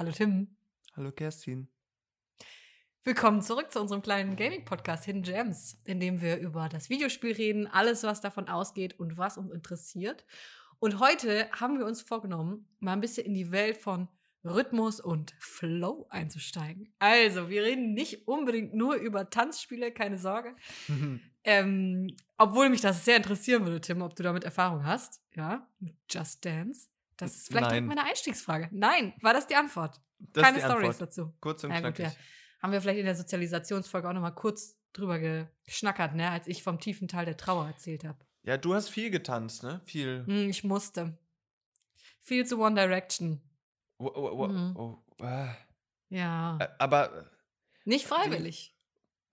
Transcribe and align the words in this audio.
Hallo 0.00 0.12
Tim. 0.12 0.56
Hallo 0.96 1.12
Kerstin. 1.12 1.68
Willkommen 3.04 3.42
zurück 3.42 3.70
zu 3.70 3.82
unserem 3.82 4.00
kleinen 4.00 4.34
Gaming-Podcast 4.34 5.04
Hidden 5.04 5.24
Gems, 5.24 5.76
in 5.84 6.00
dem 6.00 6.22
wir 6.22 6.38
über 6.38 6.70
das 6.70 6.88
Videospiel 6.88 7.34
reden, 7.34 7.66
alles, 7.66 8.02
was 8.02 8.22
davon 8.22 8.48
ausgeht 8.48 8.98
und 8.98 9.18
was 9.18 9.36
uns 9.36 9.52
interessiert. 9.52 10.24
Und 10.78 11.00
heute 11.00 11.50
haben 11.52 11.78
wir 11.78 11.84
uns 11.84 12.00
vorgenommen, 12.00 12.66
mal 12.78 12.94
ein 12.94 13.02
bisschen 13.02 13.26
in 13.26 13.34
die 13.34 13.52
Welt 13.52 13.76
von 13.76 14.08
Rhythmus 14.42 15.00
und 15.00 15.34
Flow 15.38 16.06
einzusteigen. 16.08 16.94
Also, 16.98 17.50
wir 17.50 17.62
reden 17.62 17.92
nicht 17.92 18.26
unbedingt 18.26 18.72
nur 18.72 18.94
über 18.94 19.28
Tanzspiele, 19.28 19.92
keine 19.92 20.16
Sorge. 20.16 20.56
ähm, 21.44 22.16
obwohl 22.38 22.70
mich 22.70 22.80
das 22.80 23.04
sehr 23.04 23.18
interessieren 23.18 23.66
würde, 23.66 23.82
Tim, 23.82 24.00
ob 24.00 24.16
du 24.16 24.22
damit 24.22 24.44
Erfahrung 24.44 24.82
hast. 24.82 25.20
Ja, 25.34 25.68
mit 25.78 25.94
Just 26.08 26.42
Dance. 26.42 26.88
Das 27.20 27.36
ist 27.36 27.48
vielleicht 27.48 27.70
Nein. 27.70 27.86
meine 27.86 28.04
Einstiegsfrage. 28.04 28.68
Nein, 28.72 29.14
war 29.22 29.32
das 29.32 29.46
die 29.46 29.54
Antwort? 29.56 30.00
Das 30.18 30.42
keine 30.44 30.58
die 30.58 30.64
Stories 30.64 30.98
dazu. 30.98 31.32
Kurz 31.40 31.64
und 31.64 31.70
Ja, 31.70 31.76
gut, 31.80 31.94
knackig. 31.94 32.04
ja. 32.06 32.12
Haben 32.62 32.72
wir 32.72 32.80
vielleicht 32.82 32.98
in 32.98 33.06
der 33.06 33.14
Sozialisationsfolge 33.14 34.08
auch 34.08 34.12
noch 34.12 34.20
mal 34.20 34.30
kurz 34.32 34.76
drüber 34.92 35.18
geschnackert, 35.18 36.14
ne, 36.14 36.30
als 36.30 36.46
ich 36.46 36.62
vom 36.62 36.78
tiefen 36.80 37.08
Teil 37.08 37.24
der 37.24 37.36
Trauer 37.36 37.66
erzählt 37.66 38.04
habe. 38.04 38.18
Ja, 38.42 38.56
du 38.56 38.74
hast 38.74 38.88
viel 38.88 39.10
getanzt, 39.10 39.62
ne? 39.62 39.80
Viel. 39.84 40.24
Hm, 40.26 40.50
ich 40.50 40.64
musste. 40.64 41.16
Viel 42.20 42.44
zu 42.46 42.58
One 42.60 42.74
Direction. 42.74 43.40
Oh, 43.98 44.06
oh, 44.14 44.30
oh, 44.32 44.48
Mhm. 44.48 44.76
oh, 44.76 45.04
ah. 45.24 45.54
Ja. 46.08 46.58
Äh, 46.60 46.68
Aber 46.78 47.30
Nicht 47.84 48.06
freiwillig. 48.06 48.74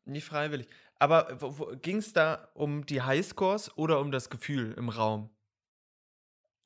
nicht 0.05 0.25
freiwillig. 0.25 0.67
Aber 0.99 1.37
ging 1.81 1.97
es 1.97 2.13
da 2.13 2.49
um 2.53 2.85
die 2.85 3.01
Highscores 3.01 3.75
oder 3.77 3.99
um 3.99 4.11
das 4.11 4.29
Gefühl 4.29 4.73
im 4.73 4.89
Raum? 4.89 5.29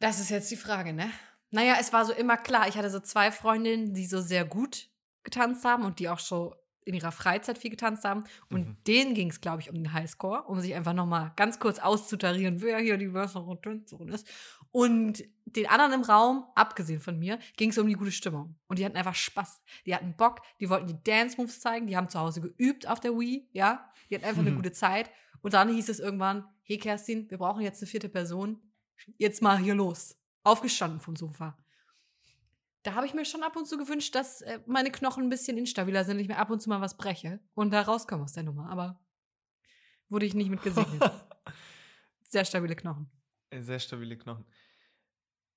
Das 0.01 0.19
ist 0.19 0.29
jetzt 0.29 0.49
die 0.51 0.55
Frage, 0.57 0.93
ne? 0.93 1.09
Naja, 1.51 1.75
es 1.79 1.93
war 1.93 2.05
so 2.05 2.13
immer 2.13 2.37
klar. 2.37 2.67
Ich 2.67 2.75
hatte 2.77 2.89
so 2.89 2.99
zwei 2.99 3.31
Freundinnen, 3.31 3.93
die 3.93 4.05
so 4.05 4.19
sehr 4.21 4.45
gut 4.45 4.89
getanzt 5.23 5.63
haben 5.63 5.83
und 5.83 5.99
die 5.99 6.09
auch 6.09 6.19
schon 6.19 6.55
in 6.83 6.95
ihrer 6.95 7.11
Freizeit 7.11 7.59
viel 7.59 7.69
getanzt 7.69 8.03
haben. 8.03 8.23
Und 8.49 8.67
Mhm. 8.67 8.77
denen 8.87 9.13
ging 9.13 9.29
es, 9.29 9.39
glaube 9.41 9.61
ich, 9.61 9.69
um 9.69 9.75
den 9.75 9.93
Highscore, 9.93 10.43
um 10.43 10.59
sich 10.59 10.73
einfach 10.73 10.93
noch 10.93 11.05
mal 11.05 11.31
ganz 11.35 11.59
kurz 11.59 11.77
auszutarieren, 11.77 12.61
wer 12.61 12.79
hier 12.79 12.97
die 12.97 13.09
bessere 13.09 13.61
Tänzerin 13.61 14.09
ist. 14.09 14.27
Und 14.71 15.23
den 15.45 15.67
anderen 15.67 15.93
im 15.93 16.01
Raum, 16.01 16.45
abgesehen 16.55 16.99
von 17.01 17.19
mir, 17.19 17.37
ging 17.57 17.69
es 17.69 17.77
um 17.77 17.85
die 17.87 17.93
gute 17.93 18.11
Stimmung. 18.11 18.55
Und 18.67 18.79
die 18.79 18.85
hatten 18.85 18.97
einfach 18.97 19.13
Spaß. 19.13 19.61
Die 19.85 19.93
hatten 19.93 20.15
Bock, 20.15 20.39
die 20.59 20.69
wollten 20.69 20.87
die 20.87 21.03
Dance-Moves 21.03 21.59
zeigen, 21.59 21.85
die 21.85 21.95
haben 21.95 22.09
zu 22.09 22.19
Hause 22.19 22.41
geübt 22.41 22.87
auf 22.87 22.99
der 22.99 23.11
Wii, 23.11 23.47
ja. 23.51 23.87
Die 24.09 24.15
hatten 24.15 24.25
einfach 24.25 24.41
eine 24.41 24.51
Mhm. 24.51 24.55
gute 24.55 24.71
Zeit. 24.71 25.11
Und 25.43 25.53
dann 25.53 25.69
hieß 25.69 25.89
es 25.89 25.99
irgendwann, 25.99 26.45
hey 26.63 26.77
Kerstin, 26.77 27.29
wir 27.29 27.37
brauchen 27.37 27.61
jetzt 27.61 27.81
eine 27.83 27.87
vierte 27.87 28.09
Person. 28.09 28.59
Jetzt 29.17 29.41
mal 29.41 29.57
hier 29.57 29.75
los. 29.75 30.17
Aufgestanden 30.43 30.99
vom 30.99 31.15
Sofa. 31.15 31.57
Da 32.83 32.95
habe 32.95 33.05
ich 33.05 33.13
mir 33.13 33.25
schon 33.25 33.43
ab 33.43 33.55
und 33.55 33.67
zu 33.67 33.77
gewünscht, 33.77 34.15
dass 34.15 34.41
äh, 34.41 34.59
meine 34.65 34.91
Knochen 34.91 35.23
ein 35.25 35.29
bisschen 35.29 35.57
instabiler 35.57 36.03
sind, 36.03 36.19
ich 36.19 36.27
mir 36.27 36.37
ab 36.37 36.49
und 36.49 36.61
zu 36.61 36.69
mal 36.69 36.81
was 36.81 36.97
breche 36.97 37.39
und 37.53 37.71
da 37.71 37.81
rauskomme 37.81 38.23
aus 38.23 38.33
der 38.33 38.43
Nummer. 38.43 38.69
Aber 38.71 38.99
wurde 40.09 40.25
ich 40.25 40.33
nicht 40.33 40.49
mit 40.49 40.63
gesegnet. 40.63 41.03
Sehr 42.23 42.43
stabile 42.45 42.75
Knochen. 42.75 43.11
Sehr 43.53 43.79
stabile 43.79 44.17
Knochen. 44.17 44.45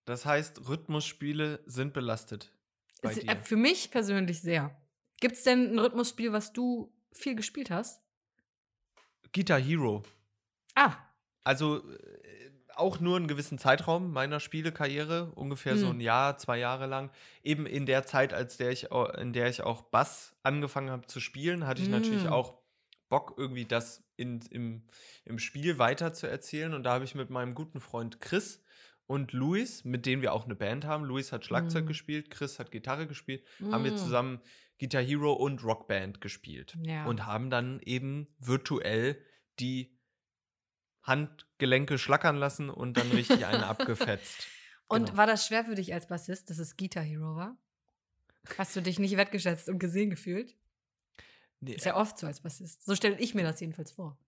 Das 0.04 0.26
heißt, 0.26 0.68
Rhythmusspiele 0.68 1.62
sind 1.66 1.94
belastet. 1.94 2.52
Bei 3.00 3.12
Es- 3.12 3.20
dir. 3.20 3.28
äh, 3.30 3.36
Für 3.36 3.56
mich 3.56 3.90
persönlich 3.90 4.42
sehr. 4.42 4.76
Gibt 5.20 5.36
es 5.36 5.44
denn 5.44 5.72
ein 5.72 5.78
Rhythmusspiel, 5.78 6.32
was 6.32 6.52
du 6.52 6.92
viel 7.12 7.36
gespielt 7.36 7.70
hast? 7.70 8.02
Guitar 9.32 9.60
Hero. 9.60 10.02
Ah, 10.74 10.94
Also 11.44 11.88
äh, 11.90 12.43
auch 12.76 13.00
nur 13.00 13.16
einen 13.16 13.28
gewissen 13.28 13.58
Zeitraum 13.58 14.12
meiner 14.12 14.40
Spielekarriere, 14.40 15.32
ungefähr 15.34 15.76
so 15.76 15.88
Hm. 15.88 15.96
ein 15.96 16.00
Jahr, 16.00 16.38
zwei 16.38 16.58
Jahre 16.58 16.86
lang. 16.86 17.10
Eben 17.42 17.66
in 17.66 17.86
der 17.86 18.04
Zeit, 18.06 18.32
als 18.32 18.56
der 18.56 18.70
ich, 18.70 18.88
in 19.18 19.32
der 19.32 19.48
ich 19.48 19.62
auch 19.62 19.82
Bass 19.82 20.34
angefangen 20.42 20.90
habe 20.90 21.06
zu 21.06 21.20
spielen, 21.20 21.66
hatte 21.66 21.82
ich 21.82 21.88
natürlich 21.88 22.24
Hm. 22.24 22.32
auch 22.32 22.58
Bock, 23.08 23.34
irgendwie 23.36 23.64
das 23.64 24.02
in, 24.16 24.40
im, 24.50 24.82
im 25.24 25.38
Spiel 25.38 25.78
weiter 25.78 26.12
zu 26.14 26.26
erzählen. 26.28 26.74
Und 26.74 26.82
da 26.84 26.94
habe 26.94 27.04
ich 27.04 27.14
mit 27.14 27.30
meinem 27.30 27.54
guten 27.54 27.80
Freund 27.80 28.20
Chris 28.20 28.62
und 29.06 29.32
Luis, 29.32 29.84
mit 29.84 30.06
denen 30.06 30.22
wir 30.22 30.32
auch 30.32 30.44
eine 30.44 30.54
Band 30.54 30.84
haben. 30.86 31.04
Luis 31.04 31.30
hat 31.32 31.44
Schlagzeug 31.44 31.82
Hm. 31.82 31.88
gespielt, 31.88 32.30
Chris 32.30 32.58
hat 32.58 32.70
Gitarre 32.70 33.06
gespielt, 33.06 33.44
haben 33.70 33.84
wir 33.84 33.92
Mm. 33.92 33.96
zusammen 33.96 34.40
Guitar 34.80 35.02
Hero 35.02 35.32
und 35.34 35.62
Rockband 35.62 36.20
gespielt 36.20 36.76
Ja. 36.82 37.06
und 37.06 37.26
haben 37.26 37.50
dann 37.50 37.80
eben 37.80 38.26
virtuell 38.38 39.18
die 39.60 39.93
Handgelenke 41.04 41.98
schlackern 41.98 42.36
lassen 42.36 42.70
und 42.70 42.96
dann 42.96 43.10
richtig 43.12 43.46
eine 43.46 43.66
abgefetzt. 43.66 44.46
Und 44.88 45.06
Genau. 45.06 45.16
war 45.16 45.26
das 45.26 45.46
schwer 45.46 45.64
für 45.64 45.74
dich 45.74 45.92
als 45.94 46.06
Bassist, 46.08 46.50
dass 46.50 46.58
es 46.58 46.76
Guitar 46.76 47.02
Hero 47.02 47.36
war? 47.36 47.56
Hast 48.58 48.76
du 48.76 48.82
dich 48.82 48.98
nicht 48.98 49.16
wertgeschätzt 49.16 49.68
und 49.68 49.78
gesehen 49.78 50.10
gefühlt? 50.10 50.54
Nee, 51.60 51.72
Ist 51.74 51.86
ja 51.86 51.96
oft 51.96 52.18
so 52.18 52.26
als 52.26 52.40
Bassist. 52.42 52.84
So 52.84 52.94
stelle 52.94 53.18
ich 53.18 53.34
mir 53.34 53.42
das 53.42 53.60
jedenfalls 53.60 53.92
vor. 53.92 54.18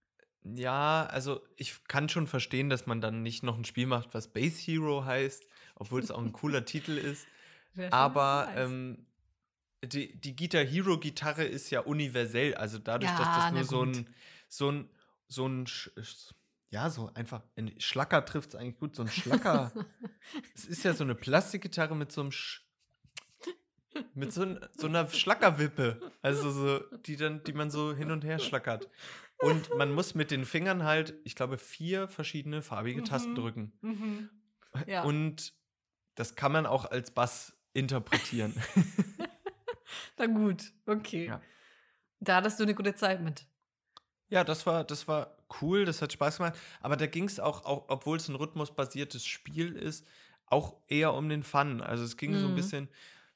ja, 0.44 1.06
also 1.06 1.40
ich 1.56 1.82
kann 1.88 2.08
schon 2.08 2.26
verstehen, 2.26 2.70
dass 2.70 2.86
man 2.86 3.00
dann 3.00 3.22
nicht 3.22 3.42
noch 3.42 3.56
ein 3.58 3.64
Spiel 3.64 3.86
macht, 3.86 4.14
was 4.14 4.28
Base 4.32 4.60
Hero 4.60 5.04
heißt, 5.04 5.44
obwohl 5.74 6.00
es 6.00 6.10
auch 6.10 6.22
ein 6.22 6.32
cooler 6.32 6.64
Titel 6.64 6.92
ist. 6.96 7.26
Wer 7.74 7.90
schon 7.90 7.98
Aber 7.98 8.48
ähm, 8.56 9.06
die, 9.84 10.18
die 10.20 10.36
Guitar 10.36 10.64
Hero 10.64 10.98
Gitarre 10.98 11.44
ist 11.44 11.70
ja 11.70 11.80
universell. 11.80 12.54
Also 12.54 12.78
dadurch, 12.78 13.10
dass 13.14 13.26
Ja, 13.28 13.34
das 13.36 13.50
na 13.50 13.50
nur 13.52 13.64
so 13.64 13.84
ein, 13.84 14.14
so 14.48 14.70
ein, 14.70 14.90
so 15.28 15.46
ein, 15.48 15.66
ja, 16.70 16.90
so 16.90 17.12
einfach, 17.14 17.42
ein 17.56 17.72
Schlacker 17.80 18.24
trifft 18.24 18.50
es 18.50 18.54
eigentlich 18.56 18.78
gut, 18.78 18.96
so 18.96 19.02
ein 19.02 19.08
Schlacker. 19.08 19.72
es 20.54 20.64
ist 20.64 20.84
ja 20.84 20.94
so 20.94 21.04
eine 21.04 21.14
Plastikgitarre 21.14 21.94
mit 21.96 22.12
so 22.12 22.22
einem 22.22 22.32
Sch 22.32 22.62
mit 24.14 24.30
so, 24.32 24.58
so 24.76 24.86
einer 24.88 25.08
Schlackerwippe, 25.08 26.12
also 26.20 26.50
so, 26.50 26.80
die 27.06 27.16
dann, 27.16 27.42
die 27.44 27.54
man 27.54 27.70
so 27.70 27.94
hin 27.94 28.10
und 28.10 28.24
her 28.24 28.38
schlackert. 28.38 28.90
Und 29.38 29.74
man 29.76 29.92
muss 29.92 30.14
mit 30.14 30.30
den 30.30 30.44
Fingern 30.44 30.84
halt, 30.84 31.14
ich 31.24 31.34
glaube, 31.34 31.56
vier 31.56 32.08
verschiedene 32.08 32.60
farbige 32.62 33.02
Tasten 33.04 33.30
Mhm. 33.30 33.34
drücken. 33.36 33.72
Mhm. 33.80 34.30
Ja. 34.86 35.02
Und 35.04 35.54
das 36.14 36.34
kann 36.34 36.52
man 36.52 36.66
auch 36.66 36.84
als 36.90 37.10
Bass 37.10 37.56
interpretieren. 37.72 38.54
Na 40.18 40.26
gut, 40.26 40.72
okay. 40.86 41.26
Ja. 41.26 41.40
Da 42.20 42.36
hattest 42.36 42.58
du 42.58 42.64
eine 42.64 42.74
gute 42.74 42.94
Zeit 42.94 43.22
mit. 43.22 43.46
Ja, 44.28 44.44
das 44.44 44.66
war, 44.66 44.84
das 44.84 45.06
war 45.06 45.35
cool, 45.60 45.84
das 45.84 46.02
hat 46.02 46.12
Spaß 46.12 46.38
gemacht. 46.38 46.58
Aber 46.80 46.96
da 46.96 47.06
ging 47.06 47.24
es 47.24 47.40
auch, 47.40 47.64
auch 47.64 47.86
obwohl 47.88 48.16
es 48.16 48.28
ein 48.28 48.34
rhythmusbasiertes 48.36 49.24
Spiel 49.26 49.76
ist, 49.76 50.06
auch 50.46 50.82
eher 50.88 51.14
um 51.14 51.28
den 51.28 51.42
Fun. 51.42 51.80
Also 51.80 52.04
es 52.04 52.16
ging 52.16 52.38
so 52.38 52.46
ein 52.46 52.54
Mhm. 52.54 52.54
bisschen, 52.54 52.88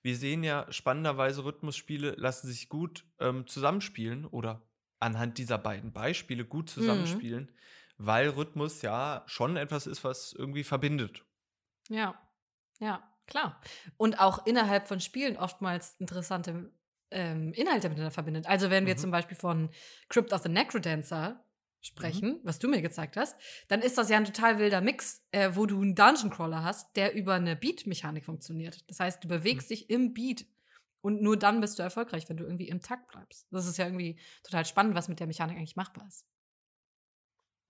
wir 0.03 0.17
sehen 0.17 0.43
ja 0.45 0.67
spannenderweise, 0.73 1.45
Rhythmusspiele 1.45 2.13
lassen 2.13 2.47
sich 2.49 2.69
gut 2.69 3.07
ähm, 3.19 3.47
zusammenspielen 3.47 4.27
oder 4.27 4.69
anhand 5.01 5.39
dieser 5.39 5.59
beiden 5.59 5.93
Beispiele 5.93 6.45
gut 6.45 6.71
Mhm. 6.77 7.31
zusammenspielen, 7.31 7.53
weil 7.99 8.29
Rhythmus 8.31 8.83
ja 8.83 9.25
schon 9.27 9.57
etwas 9.57 9.87
ist, 9.87 10.05
was 10.05 10.33
irgendwie 10.33 10.65
verbindet. 10.65 11.25
Ja, 11.89 12.15
ja, 12.81 13.03
klar. 13.27 13.61
Und 13.97 14.21
auch 14.21 14.47
innerhalb 14.47 14.87
von 14.89 15.01
Spielen 15.01 15.37
oftmals 15.37 15.97
interessante 15.99 16.73
ähm, 17.11 17.53
Inhalte 17.55 17.89
miteinander 17.89 18.13
verbindet. 18.13 18.47
Also 18.47 18.71
wenn 18.71 18.87
wir 18.87 18.97
Mhm. 18.97 18.97
zum 18.97 19.11
Beispiel 19.11 19.37
von 19.37 19.71
Crypt 20.09 20.33
of 20.33 20.43
the 20.43 20.49
Necrodancer 20.49 21.45
sprechen, 21.81 22.41
was 22.45 22.59
du 22.59 22.69
mir 22.69 22.83
gezeigt 22.83 23.17
hast, 23.17 23.37
dann 23.69 23.81
ist 23.81 23.97
das 23.99 24.09
ja 24.11 24.17
ein 24.19 24.25
total 24.25 24.59
wilder 24.59 24.81
Mix, 24.81 25.27
äh, 25.33 25.51
wo 25.55 25.67
du 25.67 25.81
einen 25.81 25.95
Dungeon 25.95 26.31
Crawler 26.31 26.63
hast, 26.63 26.95
der 26.97 27.15
über 27.15 27.35
eine 27.35 27.57
Beat-Mechanik 27.57 28.25
funktioniert. 28.25 28.85
Das 28.89 29.01
heißt, 29.01 29.25
du 29.25 29.29
bewegst 29.29 29.71
dich 29.71 29.89
im 29.91 30.13
Beat 30.13 30.47
und 31.01 31.23
nur 31.23 31.39
dann 31.39 31.61
bist 31.61 31.79
du 31.79 31.83
erfolgreich, 31.83 32.29
wenn 32.29 32.37
du 32.37 32.45
irgendwie 32.45 32.69
im 32.69 32.81
Takt 32.83 33.11
bleibst. 33.11 33.47
Das 33.51 33.67
ist 33.67 33.79
ja 33.79 33.87
irgendwie 33.87 34.21
total 34.43 34.67
spannend, 34.67 34.95
was 34.95 35.09
mit 35.09 35.21
der 35.21 35.27
Mechanik 35.27 35.57
eigentlich 35.57 35.77
machbar 35.77 36.07
ist. 36.07 36.27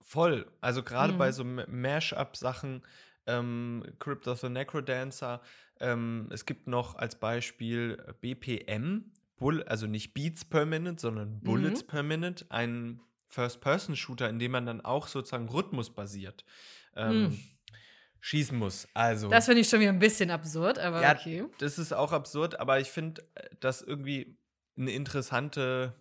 Voll. 0.03 0.51
Also 0.61 0.83
gerade 0.83 1.13
bei 1.13 1.29
Mhm. 1.29 1.33
so 1.33 1.43
Ma- 1.43 1.65
Mash-up-Sachen, 1.67 2.81
ähm, 3.27 3.83
Crypt 3.99 4.27
of 4.27 4.39
the 4.39 4.49
Necrodancer, 4.49 5.41
ähm, 5.79 6.27
es 6.31 6.45
gibt 6.45 6.67
noch 6.67 6.95
als 6.95 7.15
Beispiel 7.19 7.97
BPM, 8.19 9.11
Bull, 9.37 9.63
also 9.63 9.87
nicht 9.87 10.13
Beats 10.13 10.43
per 10.45 10.65
Minute, 10.65 10.99
sondern 11.01 11.39
Bullets 11.41 11.83
Mhm. 11.83 11.87
per 11.87 12.03
Minute, 12.03 12.45
ein 12.49 12.99
First-Person-Shooter, 13.31 14.29
in 14.29 14.39
dem 14.39 14.51
man 14.51 14.65
dann 14.65 14.81
auch 14.81 15.07
sozusagen 15.07 15.49
rhythmusbasiert 15.49 16.45
ähm, 16.95 17.23
Mhm. 17.23 17.39
schießen 18.19 18.57
muss. 18.57 18.87
Also 18.93 19.29
Das 19.29 19.45
finde 19.45 19.61
ich 19.61 19.69
schon 19.69 19.79
wieder 19.79 19.89
ein 19.91 19.99
bisschen 19.99 20.29
absurd, 20.29 20.77
aber 20.77 21.01
Ja, 21.01 21.15
okay. 21.15 21.45
das 21.57 21.79
ist 21.79 21.93
auch 21.93 22.11
absurd, 22.11 22.59
aber 22.59 22.79
ich 22.79 22.89
finde 22.89 23.21
äh, 23.35 23.49
das 23.59 23.81
irgendwie 23.81 24.37
eine 24.77 24.91
interessante 24.91 25.95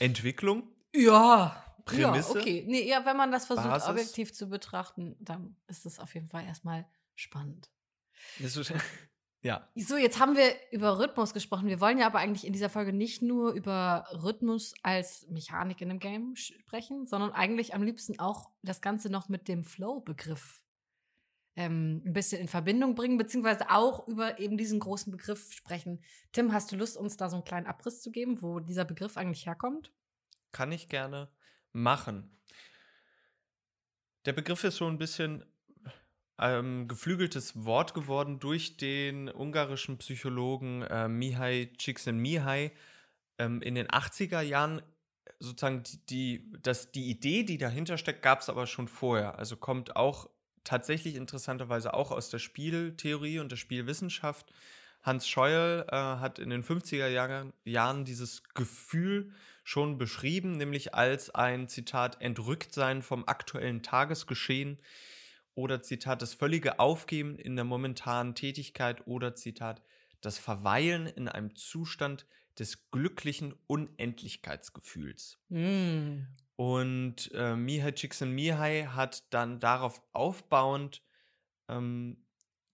Entwicklung. 0.00 0.68
Ja, 0.94 1.62
Prämisse? 1.84 2.34
Ja, 2.34 2.40
okay. 2.40 2.64
Nee, 2.66 2.88
ja, 2.88 3.04
wenn 3.04 3.16
man 3.16 3.30
das 3.30 3.46
versucht, 3.46 3.68
Basis? 3.68 3.88
objektiv 3.90 4.32
zu 4.32 4.48
betrachten, 4.48 5.16
dann 5.20 5.56
ist 5.66 5.84
das 5.84 5.98
auf 5.98 6.14
jeden 6.14 6.28
Fall 6.28 6.44
erstmal 6.44 6.86
spannend. 7.14 7.70
Ja. 9.44 9.68
So, 9.74 9.98
jetzt 9.98 10.18
haben 10.18 10.36
wir 10.36 10.54
über 10.72 10.98
Rhythmus 10.98 11.34
gesprochen. 11.34 11.68
Wir 11.68 11.78
wollen 11.78 11.98
ja 11.98 12.06
aber 12.06 12.18
eigentlich 12.18 12.46
in 12.46 12.54
dieser 12.54 12.70
Folge 12.70 12.94
nicht 12.94 13.20
nur 13.20 13.52
über 13.52 14.06
Rhythmus 14.10 14.72
als 14.82 15.26
Mechanik 15.28 15.82
in 15.82 15.90
einem 15.90 15.98
Game 16.00 16.34
sprechen, 16.34 17.06
sondern 17.06 17.30
eigentlich 17.30 17.74
am 17.74 17.82
liebsten 17.82 18.18
auch 18.18 18.48
das 18.62 18.80
Ganze 18.80 19.10
noch 19.10 19.28
mit 19.28 19.46
dem 19.46 19.62
Flow-Begriff 19.62 20.62
ähm, 21.56 22.00
ein 22.06 22.14
bisschen 22.14 22.40
in 22.40 22.48
Verbindung 22.48 22.94
bringen, 22.94 23.18
beziehungsweise 23.18 23.70
auch 23.70 24.08
über 24.08 24.40
eben 24.40 24.56
diesen 24.56 24.80
großen 24.80 25.12
Begriff 25.12 25.52
sprechen. 25.52 26.02
Tim, 26.32 26.54
hast 26.54 26.72
du 26.72 26.76
Lust, 26.76 26.96
uns 26.96 27.18
da 27.18 27.28
so 27.28 27.36
einen 27.36 27.44
kleinen 27.44 27.66
Abriss 27.66 28.00
zu 28.00 28.10
geben, 28.10 28.40
wo 28.40 28.60
dieser 28.60 28.86
Begriff 28.86 29.18
eigentlich 29.18 29.44
herkommt? 29.44 29.92
Kann 30.52 30.72
ich 30.72 30.88
gerne 30.88 31.30
machen. 31.72 32.40
Der 34.24 34.32
Begriff 34.32 34.64
ist 34.64 34.78
schon 34.78 34.94
ein 34.94 34.98
bisschen 34.98 35.44
ähm, 36.38 36.88
geflügeltes 36.88 37.64
Wort 37.64 37.94
geworden 37.94 38.40
durch 38.40 38.76
den 38.76 39.28
ungarischen 39.28 39.98
Psychologen 39.98 40.82
äh, 40.82 41.08
Mihai 41.08 41.70
Csikszentmihalyi 41.78 42.72
ähm, 43.38 43.62
in 43.62 43.74
den 43.74 43.88
80er 43.88 44.40
Jahren. 44.40 44.82
Sozusagen 45.38 45.82
die, 45.82 46.06
die, 46.06 46.52
das, 46.62 46.90
die 46.92 47.10
Idee, 47.10 47.44
die 47.44 47.58
dahinter 47.58 47.98
steckt, 47.98 48.22
gab 48.22 48.40
es 48.40 48.48
aber 48.48 48.66
schon 48.66 48.88
vorher. 48.88 49.38
Also 49.38 49.56
kommt 49.56 49.96
auch 49.96 50.28
tatsächlich 50.64 51.14
interessanterweise 51.16 51.94
auch 51.94 52.10
aus 52.10 52.30
der 52.30 52.38
Spieltheorie 52.38 53.38
und 53.38 53.52
der 53.52 53.56
Spielwissenschaft. 53.56 54.52
Hans 55.02 55.28
Scheuer 55.28 55.86
äh, 55.88 55.94
hat 55.94 56.38
in 56.38 56.50
den 56.50 56.64
50er 56.64 57.08
Jahren, 57.08 57.52
Jahren 57.64 58.04
dieses 58.04 58.42
Gefühl 58.54 59.32
schon 59.62 59.98
beschrieben, 59.98 60.52
nämlich 60.52 60.94
als 60.94 61.30
ein 61.34 61.68
Zitat 61.68 62.20
Entrücktsein 62.20 63.02
vom 63.02 63.28
aktuellen 63.28 63.82
Tagesgeschehen 63.82 64.78
oder 65.54 65.82
Zitat 65.82 66.22
das 66.22 66.34
völlige 66.34 66.78
Aufgeben 66.78 67.38
in 67.38 67.56
der 67.56 67.64
momentanen 67.64 68.34
Tätigkeit 68.34 69.06
oder 69.06 69.34
Zitat 69.34 69.82
das 70.20 70.38
Verweilen 70.38 71.06
in 71.06 71.28
einem 71.28 71.54
Zustand 71.54 72.26
des 72.58 72.90
glücklichen 72.90 73.54
Unendlichkeitsgefühls. 73.66 75.38
Mm. 75.48 76.26
Und 76.56 77.30
äh, 77.34 77.56
Mihai 77.56 77.92
Csikszentmihalyi 77.92 78.84
hat 78.86 79.32
dann 79.32 79.58
darauf 79.58 80.02
aufbauend 80.12 81.02
ähm, 81.68 82.26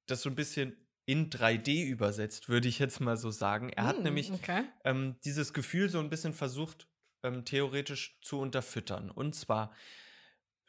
das 0.07 0.23
so 0.23 0.31
ein 0.31 0.37
bisschen 0.37 0.77
in 1.07 1.31
3D 1.31 1.85
übersetzt, 1.87 2.49
würde 2.49 2.69
ich 2.69 2.79
jetzt 2.79 3.01
mal 3.01 3.17
so 3.17 3.31
sagen. 3.31 3.71
Er 3.71 3.85
hat 3.85 4.01
Mm, 4.01 4.03
nämlich 4.03 4.33
okay. 4.33 4.65
ähm, 4.85 5.17
dieses 5.25 5.53
Gefühl 5.53 5.89
so 5.89 5.99
ein 5.99 6.11
bisschen 6.11 6.35
versucht, 6.35 6.89
ähm, 7.23 7.45
theoretisch 7.45 8.19
zu 8.23 8.39
unterfüttern. 8.39 9.11
Und 9.11 9.35
zwar 9.35 9.73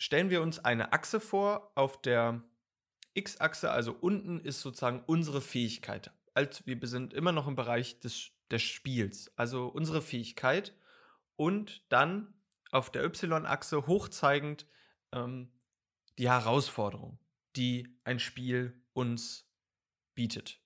stellen 0.02 0.32
wir 0.32 0.42
uns 0.42 0.58
eine 0.58 0.94
Achse 0.94 1.20
vor, 1.20 1.72
auf 1.76 2.02
der 2.02 2.42
X-Achse, 3.14 3.70
also 3.70 3.94
unten 3.94 4.40
ist 4.40 4.62
sozusagen 4.62 5.04
unsere 5.06 5.42
Fähigkeit. 5.42 6.10
Als 6.34 6.66
wir 6.66 6.80
sind 6.88 7.14
immer 7.14 7.32
noch 7.32 7.48
im 7.48 7.54
Bereich 7.54 8.00
des, 8.00 8.32
des 8.50 8.64
Spiels, 8.64 9.32
also 9.36 9.68
unsere 9.68 10.02
Fähigkeit. 10.02 10.76
Und 11.36 11.84
dann 11.90 12.34
auf 12.72 12.92
der 12.92 13.04
Y-Achse 13.04 13.86
hochzeigend 13.86 14.66
ähm, 15.12 15.52
die 16.18 16.30
Herausforderung, 16.30 17.20
die 17.56 17.96
ein 18.04 18.18
Spiel 18.18 18.82
uns 18.94 19.48
bietet. 20.16 20.60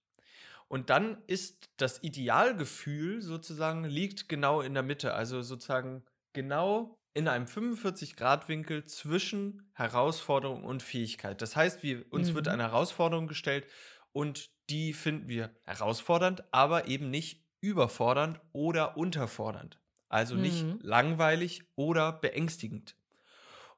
Und 0.70 0.90
dann 0.90 1.22
ist 1.28 1.70
das 1.76 2.02
Idealgefühl 2.04 3.22
sozusagen 3.22 3.84
liegt 3.84 4.30
genau 4.30 4.62
in 4.62 4.74
der 4.74 4.84
Mitte, 4.84 5.14
also 5.14 5.42
sozusagen 5.42 6.06
genau 6.32 6.98
in 7.16 7.28
einem 7.30 7.48
45-Grad-Winkel 7.48 8.86
zwischen 8.86 9.72
Herausforderung 9.74 10.64
und 10.66 10.84
Fähigkeit. 10.84 11.42
Das 11.42 11.56
heißt, 11.56 11.84
wir, 11.84 12.06
uns 12.14 12.36
wird 12.36 12.48
Mhm. 12.48 12.52
eine 12.54 12.64
Herausforderung 12.66 13.28
gestellt 13.28 13.68
und 14.14 14.52
die 14.70 14.94
finden 14.94 15.30
wir 15.30 15.56
herausfordernd, 15.64 16.44
aber 16.54 16.88
eben 16.88 17.10
nicht 17.10 17.46
überfordernd 17.62 18.42
oder 18.54 18.98
unterfordernd. 18.98 19.80
Also 20.10 20.36
nicht 20.36 20.70
Mhm. 20.72 20.80
langweilig 20.84 21.64
oder 21.76 22.14
beängstigend. 22.14 22.98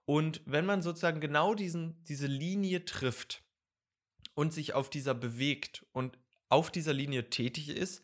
Und 0.05 0.41
wenn 0.45 0.65
man 0.65 0.81
sozusagen 0.81 1.19
genau 1.21 1.53
diesen, 1.55 2.03
diese 2.05 2.27
Linie 2.27 2.85
trifft 2.85 3.43
und 4.35 4.53
sich 4.53 4.73
auf 4.73 4.89
dieser 4.89 5.13
bewegt 5.13 5.85
und 5.93 6.17
auf 6.49 6.71
dieser 6.71 6.93
Linie 6.93 7.29
tätig 7.29 7.69
ist, 7.69 8.03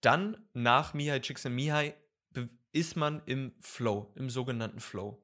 dann 0.00 0.48
nach 0.54 0.94
Mihai 0.94 1.20
Csikszentmihalyi 1.20 1.94
ist 2.72 2.96
man 2.96 3.22
im 3.26 3.52
Flow, 3.60 4.12
im 4.16 4.30
sogenannten 4.30 4.80
Flow. 4.80 5.22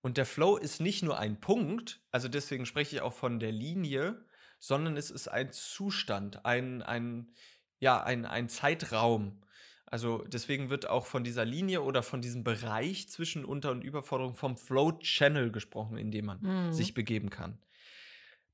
Und 0.00 0.16
der 0.18 0.26
Flow 0.26 0.56
ist 0.56 0.80
nicht 0.80 1.02
nur 1.02 1.18
ein 1.18 1.40
Punkt, 1.40 2.00
also 2.12 2.28
deswegen 2.28 2.66
spreche 2.66 2.96
ich 2.96 3.02
auch 3.02 3.12
von 3.12 3.40
der 3.40 3.52
Linie, 3.52 4.24
sondern 4.58 4.96
es 4.96 5.10
ist 5.10 5.28
ein 5.28 5.52
Zustand, 5.52 6.44
ein, 6.44 6.82
ein, 6.82 7.32
ja, 7.80 8.02
ein, 8.02 8.24
ein 8.24 8.48
Zeitraum. 8.48 9.42
Also 9.84 10.24
deswegen 10.26 10.70
wird 10.70 10.88
auch 10.88 11.06
von 11.06 11.24
dieser 11.24 11.44
Linie 11.44 11.82
oder 11.82 12.02
von 12.02 12.20
diesem 12.20 12.42
Bereich 12.44 13.08
zwischen 13.08 13.44
Unter- 13.44 13.70
und 13.70 13.82
Überforderung 13.84 14.34
vom 14.34 14.56
Flow 14.56 14.92
Channel 14.92 15.50
gesprochen, 15.52 15.96
in 15.98 16.10
dem 16.10 16.26
man 16.26 16.40
Mhm. 16.40 16.72
sich 16.72 16.94
begeben 16.94 17.30
kann. 17.30 17.58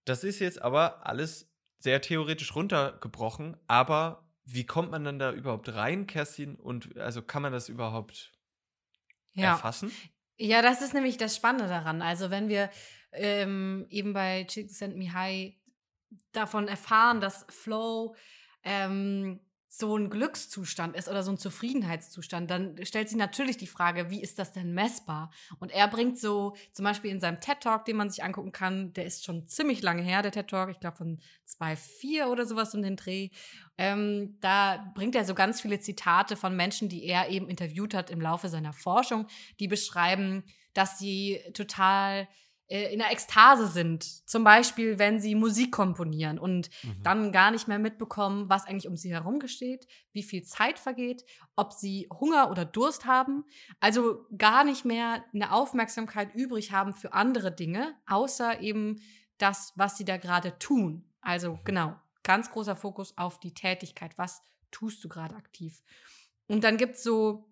Das 0.05 0.25
ist 0.25 0.41
jetzt 0.41 0.61
aber 0.61 1.07
alles 1.07 1.51
sehr 1.79 2.01
theoretisch 2.01 2.55
runtergebrochen, 2.55 3.57
aber 3.67 4.29
wie 4.45 4.67
kommt 4.67 4.91
man 4.91 5.05
dann 5.05 5.19
da 5.19 5.33
überhaupt 5.33 5.69
rein, 5.75 6.07
Kerstin? 6.07 6.57
Und 6.57 6.97
also 6.97 7.23
kann 7.23 7.43
man 7.43 7.53
das 7.53 7.69
überhaupt 7.69 8.33
Ja. 9.35 9.57
erfassen? 9.57 10.03
Ja, 10.39 10.63
das 10.63 10.83
ist 10.83 10.95
nämlich 10.95 11.17
das 11.19 11.37
Spannende 11.37 11.69
daran. 11.69 12.03
Also, 12.03 12.31
wenn 12.31 12.49
wir 12.49 12.71
ähm, 13.13 13.87
eben 13.91 14.13
bei 14.13 14.45
Csikszentmihalyi 14.45 15.61
davon 16.33 16.69
erfahren, 16.69 17.21
dass 17.21 17.47
Flow 17.49 18.17
ähm, 18.65 19.41
so 19.75 19.97
ein 19.97 20.11
Glückszustand 20.11 20.95
ist 20.95 21.09
oder 21.09 21.23
so 21.23 21.31
ein 21.31 21.39
Zufriedenheitszustand, 21.39 22.51
dann 22.51 22.77
stellt 22.85 23.09
sich 23.09 23.17
natürlich 23.17 23.57
die 23.57 23.67
Frage, 23.67 24.11
wie 24.11 24.21
ist 24.21 24.39
das 24.39 24.53
denn 24.53 24.75
messbar? 24.75 25.31
Und 25.61 25.73
er 25.73 25.89
bringt 25.89 26.19
so, 26.19 26.55
zum 26.73 26.85
Beispiel 26.85 27.11
in 27.11 27.21
seinem 27.21 27.41
TED-Talk, 27.41 27.87
den 27.87 27.97
man 27.97 28.11
sich 28.11 28.23
angucken 28.23 28.53
kann, 28.53 28.93
der 28.93 29.07
ist 29.07 29.25
schon 29.25 29.49
ziemlich 29.49 29.81
lange 29.81 30.03
her, 30.03 30.21
der 30.21 30.31
TED-Talk, 30.31 30.69
ich 30.69 30.79
glaube 30.79 30.99
von 30.99 31.21
2,4 31.49 32.27
oder 32.27 32.45
sowas 32.45 32.75
um 32.75 32.83
den 32.83 32.97
Dreh. 32.97 33.31
Ähm, 33.79 34.37
da 34.43 34.93
bringt 34.95 35.15
er 35.15 35.25
so 35.25 35.35
ganz 35.35 35.63
viele 35.63 35.81
Zitate 35.81 36.37
von 36.37 36.55
Menschen, 36.55 36.91
die 36.91 37.07
er 37.07 37.31
eben 37.31 37.49
interviewt 37.49 37.95
hat 37.95 38.11
im 38.11 38.21
Laufe 38.21 38.51
seiner 38.51 38.75
Forschung, 38.75 39.27
die 39.59 39.69
beschreiben, 39.69 40.45
dass 40.75 40.99
sie 40.99 41.41
total 41.55 42.29
in 42.73 42.99
der 43.01 43.13
Ekstase 43.13 43.67
sind. 43.67 44.05
Zum 44.29 44.45
Beispiel, 44.45 44.99
wenn 44.99 45.21
sie 45.21 45.35
Musik 45.35 45.73
komponieren 45.73 46.39
und 46.39 46.71
Mhm. 46.83 47.03
dann 47.03 47.33
gar 47.33 47.51
nicht 47.51 47.69
mehr 47.69 47.79
mitbekommen, 47.79 48.49
was 48.49 48.65
eigentlich 48.65 48.89
um 48.89 48.97
sie 48.97 49.13
herum 49.13 49.39
geschieht, 49.39 49.87
wie 50.13 50.23
viel 50.23 50.43
Zeit 50.43 50.79
vergeht, 50.79 51.25
ob 51.55 51.73
sie 51.73 52.09
Hunger 52.19 52.51
oder 52.51 52.65
Durst 52.65 53.05
haben. 53.05 53.45
Also 53.81 54.27
gar 54.39 54.65
nicht 54.65 54.85
mehr 54.85 55.25
eine 55.35 55.53
Aufmerksamkeit 55.53 56.35
übrig 56.35 56.73
haben 56.73 56.95
für 56.95 57.13
andere 57.13 57.53
Dinge, 57.53 57.95
außer 58.07 58.61
eben 58.61 59.03
das, 59.39 59.73
was 59.77 59.97
sie 59.99 60.05
da 60.05 60.17
gerade 60.17 60.59
tun. 60.59 61.05
Also 61.21 61.59
genau, 61.65 61.95
ganz 62.23 62.51
großer 62.51 62.77
Fokus 62.77 63.17
auf 63.19 63.39
die 63.39 63.53
Tätigkeit. 63.55 64.17
Was 64.17 64.43
tust 64.71 65.05
du 65.05 65.09
gerade 65.09 65.35
aktiv? 65.37 65.83
Und 66.49 66.65
dann 66.65 66.77
gibt 66.77 66.97
es 66.97 67.03
so 67.03 67.52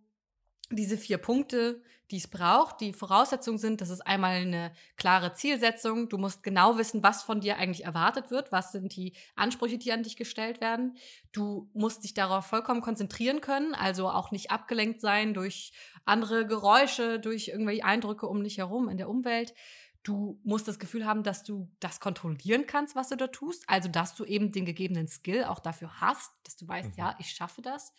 diese 0.70 0.96
vier 0.96 1.18
Punkte, 1.18 1.82
die 2.10 2.16
es 2.16 2.28
braucht. 2.28 2.80
Die 2.80 2.92
Voraussetzungen 2.92 3.58
sind, 3.58 3.80
das 3.80 3.88
ist 3.90 4.00
einmal 4.00 4.34
eine 4.36 4.72
klare 4.96 5.32
Zielsetzung. 5.32 6.08
Du 6.08 6.18
musst 6.18 6.42
genau 6.42 6.76
wissen, 6.76 7.02
was 7.02 7.22
von 7.22 7.40
dir 7.40 7.56
eigentlich 7.56 7.84
erwartet 7.84 8.30
wird. 8.30 8.50
Was 8.50 8.72
sind 8.72 8.94
die 8.96 9.14
Ansprüche, 9.36 9.78
die 9.78 9.92
an 9.92 10.02
dich 10.02 10.16
gestellt 10.16 10.60
werden. 10.60 10.96
Du 11.32 11.70
musst 11.72 12.02
dich 12.02 12.14
darauf 12.14 12.46
vollkommen 12.46 12.80
konzentrieren 12.80 13.40
können, 13.40 13.74
also 13.74 14.08
auch 14.08 14.32
nicht 14.32 14.50
abgelenkt 14.50 15.00
sein 15.00 15.34
durch 15.34 15.72
andere 16.04 16.46
Geräusche, 16.46 17.20
durch 17.20 17.48
irgendwelche 17.48 17.84
Eindrücke 17.84 18.26
um 18.26 18.42
dich 18.42 18.58
herum 18.58 18.88
in 18.88 18.96
der 18.96 19.08
Umwelt. 19.08 19.54
Du 20.02 20.40
musst 20.42 20.66
das 20.66 20.78
Gefühl 20.78 21.04
haben, 21.06 21.22
dass 21.22 21.42
du 21.44 21.70
das 21.78 22.00
kontrollieren 22.00 22.66
kannst, 22.66 22.96
was 22.96 23.10
du 23.10 23.16
da 23.16 23.26
tust. 23.28 23.64
Also, 23.68 23.88
dass 23.88 24.14
du 24.14 24.24
eben 24.24 24.50
den 24.50 24.64
gegebenen 24.64 25.06
Skill 25.08 25.44
auch 25.44 25.60
dafür 25.60 26.00
hast, 26.00 26.32
dass 26.44 26.56
du 26.56 26.66
weißt, 26.66 26.90
Mhm. 26.90 26.94
ja, 26.96 27.16
ich 27.18 27.30
schaffe 27.32 27.60
das. 27.60 27.92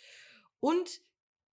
Und 0.59 0.99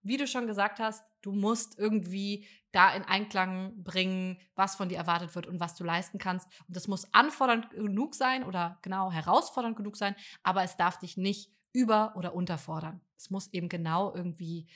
wie 0.01 0.17
du 0.17 0.27
schon 0.27 0.47
gesagt 0.47 0.79
hast, 0.79 1.03
du 1.21 1.31
musst 1.31 1.77
irgendwie 1.77 2.47
da 2.71 2.93
in 2.93 3.03
Einklang 3.03 3.83
bringen, 3.83 4.39
was 4.55 4.75
von 4.75 4.89
dir 4.89 4.97
erwartet 4.97 5.33
wird 5.35 5.47
und 5.47 5.59
was 5.59 5.75
du 5.75 5.83
leisten 5.83 6.19
kannst. 6.19 6.47
Und 6.67 6.75
das 6.75 6.87
muss 6.87 7.13
anfordernd 7.13 7.69
genug 7.71 8.15
sein 8.15 8.43
oder 8.43 8.77
genau 8.81 9.11
herausfordernd 9.11 9.75
genug 9.75 9.97
sein, 9.97 10.15
aber 10.43 10.63
es 10.63 10.77
darf 10.77 10.99
dich 10.99 11.17
nicht 11.17 11.51
über- 11.73 12.15
oder 12.15 12.33
unterfordern. 12.33 13.01
Es 13.17 13.29
muss 13.29 13.51
eben 13.53 13.69
genau 13.69 14.13
irgendwie 14.13 14.67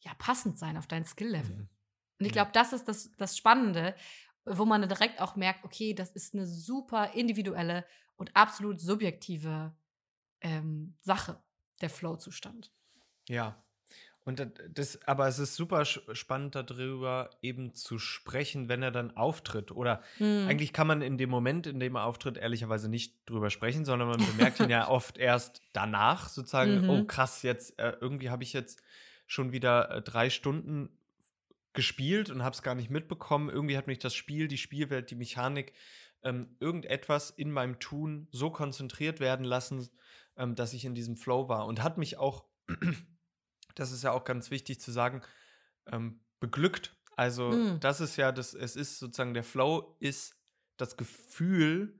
ja, 0.00 0.12
passend 0.18 0.58
sein 0.58 0.76
auf 0.76 0.86
dein 0.88 1.04
Skill-Level. 1.04 1.56
Mhm. 1.56 1.68
Und 2.18 2.26
ich 2.26 2.34
Ja. 2.34 2.42
glaube, 2.42 2.50
das 2.52 2.72
ist 2.72 2.88
das, 2.88 3.10
das 3.16 3.36
Spannende, 3.36 3.94
wo 4.44 4.64
man 4.64 4.80
dann 4.80 4.88
direkt 4.88 5.20
auch 5.20 5.36
merkt, 5.36 5.64
okay, 5.64 5.94
das 5.94 6.10
ist 6.10 6.34
eine 6.34 6.46
super 6.46 7.12
individuelle 7.14 7.86
und 8.16 8.34
absolut 8.36 8.80
subjektive 8.80 9.74
ähm, 10.40 10.96
Sache, 11.00 11.40
der 11.80 11.90
Flow-Zustand. 11.90 12.72
Ja. 13.28 13.62
Und 14.24 14.46
das- 14.74 15.00
aber 15.08 15.26
es 15.26 15.40
ist 15.40 15.56
super 15.56 15.84
spannend 15.84 16.54
darüber 16.54 17.30
eben 17.42 17.74
zu 17.74 17.98
sprechen, 17.98 18.68
wenn 18.68 18.80
er 18.82 18.92
dann 18.92 19.16
auftritt. 19.16 19.72
Oder 19.72 20.00
Hm. 20.18 20.46
eigentlich 20.48 20.72
kann 20.72 20.86
man 20.86 21.02
in 21.02 21.18
dem 21.18 21.28
Moment, 21.28 21.66
in 21.66 21.80
dem 21.80 21.96
er 21.96 22.04
auftritt, 22.04 22.36
ehrlicherweise 22.36 22.88
nicht 22.88 23.16
drüber 23.28 23.50
sprechen, 23.50 23.84
sondern 23.84 24.08
man 24.08 24.24
bemerkt 24.24 24.60
ihn 24.60 24.70
ja 24.70 24.86
oft 24.88 25.18
erst 25.18 25.60
danach, 25.72 26.28
sozusagen, 26.28 26.82
Mhm. 26.82 26.90
oh 26.90 27.04
krass, 27.04 27.42
jetzt 27.42 27.78
äh, 27.80 27.96
irgendwie 28.00 28.30
habe 28.30 28.44
ich 28.44 28.52
jetzt 28.52 28.80
schon 29.26 29.50
wieder 29.50 29.90
äh, 29.90 30.02
drei 30.02 30.30
Stunden 30.30 30.90
gespielt 31.72 32.30
und 32.30 32.42
habe 32.44 32.54
es 32.54 32.62
gar 32.62 32.74
nicht 32.74 32.90
mitbekommen. 32.90 33.48
Irgendwie 33.48 33.76
hat 33.76 33.86
mich 33.86 33.98
das 33.98 34.14
Spiel, 34.14 34.46
die 34.46 34.58
Spielwelt, 34.58 35.10
die 35.10 35.14
Mechanik 35.16 35.72
ähm, 36.22 36.54
irgendetwas 36.60 37.30
in 37.30 37.50
meinem 37.50 37.80
Tun 37.80 38.28
so 38.30 38.50
konzentriert 38.50 39.18
werden 39.18 39.44
lassen, 39.44 39.88
ähm, 40.36 40.54
dass 40.54 40.74
ich 40.74 40.84
in 40.84 40.94
diesem 40.94 41.16
Flow 41.16 41.48
war. 41.48 41.66
Und 41.66 41.82
hat 41.82 41.98
mich 41.98 42.18
auch, 42.18 42.44
das 43.74 43.92
ist 43.92 44.02
ja 44.04 44.12
auch 44.12 44.24
ganz 44.24 44.50
wichtig 44.50 44.80
zu 44.80 44.90
sagen, 44.92 45.22
ähm, 45.86 46.20
beglückt. 46.40 46.96
Also, 47.16 47.50
Mm. 47.52 47.80
das 47.80 48.00
ist 48.00 48.16
ja, 48.16 48.32
das, 48.32 48.54
es 48.54 48.76
ist 48.76 48.98
sozusagen, 48.98 49.34
der 49.34 49.44
Flow 49.44 49.96
ist 50.00 50.34
das 50.76 50.96
Gefühl, 50.96 51.98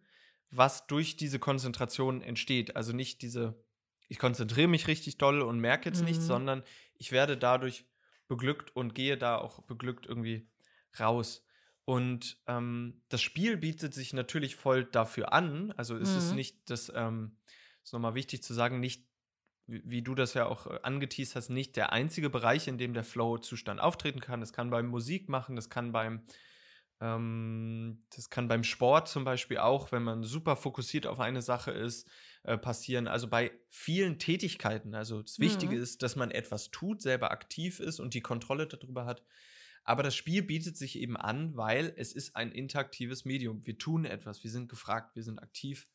was 0.51 0.87
durch 0.87 1.17
diese 1.17 1.39
Konzentration 1.39 2.23
entsteht. 2.23 2.77
Also 2.77 2.93
nicht 2.93 3.23
diese, 3.23 3.63
ich 4.09 4.19
konzentriere 4.19 4.69
mich 4.69 4.87
richtig 4.89 5.19
doll 5.19 5.41
und 5.43 5.61
merke 5.61 5.89
jetzt 5.89 6.03
nichts, 6.03 6.25
Mhm. 6.25 6.29
sondern 6.29 6.65
ich 6.95 7.13
werde 7.13 7.37
dadurch 7.37 7.87
beglückt 8.29 8.75
und 8.77 8.95
gehe 8.95 9.17
da 9.19 9.37
auch 9.39 9.63
beglückt 9.63 10.07
irgendwie 10.07 10.51
raus. 10.99 11.45
Und 11.85 12.39
ähm, 12.47 13.03
das 13.09 13.21
Spiel 13.23 13.57
bietet 13.57 13.93
sich 13.95 14.13
natürlich 14.13 14.57
voll 14.57 14.85
dafür 14.85 15.33
an. 15.33 15.73
Also 15.73 15.97
es 15.97 16.17
ist 16.17 16.31
Mhm. 16.31 16.37
nicht 16.37 16.71
das, 16.71 16.91
ähm, 16.95 17.39
ist 17.83 17.93
nochmal 17.93 18.15
wichtig 18.15 18.43
zu 18.43 18.55
sagen, 18.55 18.79
nicht, 18.81 19.07
wie, 19.67 20.03
du 20.03 20.15
das 20.15 20.35
ja 20.35 20.47
auch 20.47 20.67
äh, 20.67 20.79
angeteased 20.83 21.37
hast, 21.37 21.49
nicht 21.51 21.77
der 21.77 21.93
einzige 21.93 22.31
Bereich, 22.31 22.69
in 22.69 22.79
dem 22.79 22.95
der 22.95 23.05
Flow-Zustand 23.05 23.81
auftreten 23.81 24.21
kann. 24.21 24.41
Das 24.41 24.53
kann 24.53 24.71
beim 24.71 24.87
Musik 24.87 25.29
machen, 25.29 25.57
das 25.57 25.71
kann 25.71 25.93
beim 25.93 26.23
ähm, 27.01 27.99
das 28.15 28.31
kann 28.31 28.47
beim 28.49 28.63
Sport 28.63 29.09
zum 29.09 29.25
Beispiel 29.25 29.59
auch, 29.59 29.91
wenn 29.91 30.05
man 30.05 30.23
super 30.23 30.55
fokussiert 30.57 31.07
auf 31.07 31.19
eine 31.19 31.43
Sache 31.43 31.73
ist, 31.73 32.09
äh, 32.45 32.57
passieren. 32.57 33.09
Also 33.09 33.29
bei 33.29 33.51
vielen 33.71 34.19
Tätigkeiten. 34.21 34.95
Also 34.95 35.21
das 35.23 35.41
Wichtige 35.41 35.77
Mhm. 35.77 35.83
ist, 35.83 36.03
dass 36.03 36.15
man 36.17 36.31
etwas 36.31 36.71
tut, 36.71 37.03
selber 37.03 37.33
aktiv 37.33 37.81
ist 37.81 37.99
und 37.99 38.15
die 38.15 38.21
Kontrolle 38.21 38.69
darüber 38.69 39.05
hat. 39.05 39.25
Aber 39.85 40.05
das 40.05 40.15
Spiel 40.15 40.43
bietet 40.45 40.77
sich 40.77 40.97
eben 40.97 41.17
an, 41.17 41.57
weil 41.57 41.93
es 41.97 42.13
ist 42.13 42.37
ein 42.37 42.53
interaktives 42.53 43.25
Medium. 43.25 43.67
Wir 43.67 43.79
tun 43.79 44.05
etwas, 44.05 44.45
wir 44.45 44.51
sind 44.51 44.69
gefragt, 44.69 45.17
wir 45.17 45.25
sind 45.25 45.41
aktiv. 45.41 45.89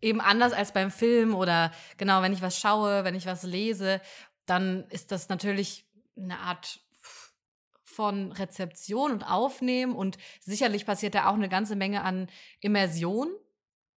Eben 0.00 0.20
anders 0.20 0.52
als 0.52 0.72
beim 0.72 0.90
Film 0.90 1.34
oder 1.34 1.72
genau, 1.96 2.22
wenn 2.22 2.32
ich 2.32 2.42
was 2.42 2.58
schaue, 2.58 3.04
wenn 3.04 3.14
ich 3.14 3.26
was 3.26 3.42
lese, 3.42 4.00
dann 4.46 4.84
ist 4.90 5.12
das 5.12 5.28
natürlich 5.28 5.86
eine 6.16 6.38
Art 6.38 6.80
von 7.94 8.32
Rezeption 8.32 9.12
und 9.12 9.22
Aufnehmen 9.22 9.94
und 9.94 10.18
sicherlich 10.40 10.84
passiert 10.84 11.14
da 11.14 11.28
auch 11.28 11.34
eine 11.34 11.48
ganze 11.48 11.76
Menge 11.76 12.02
an 12.02 12.28
Immersion 12.60 13.28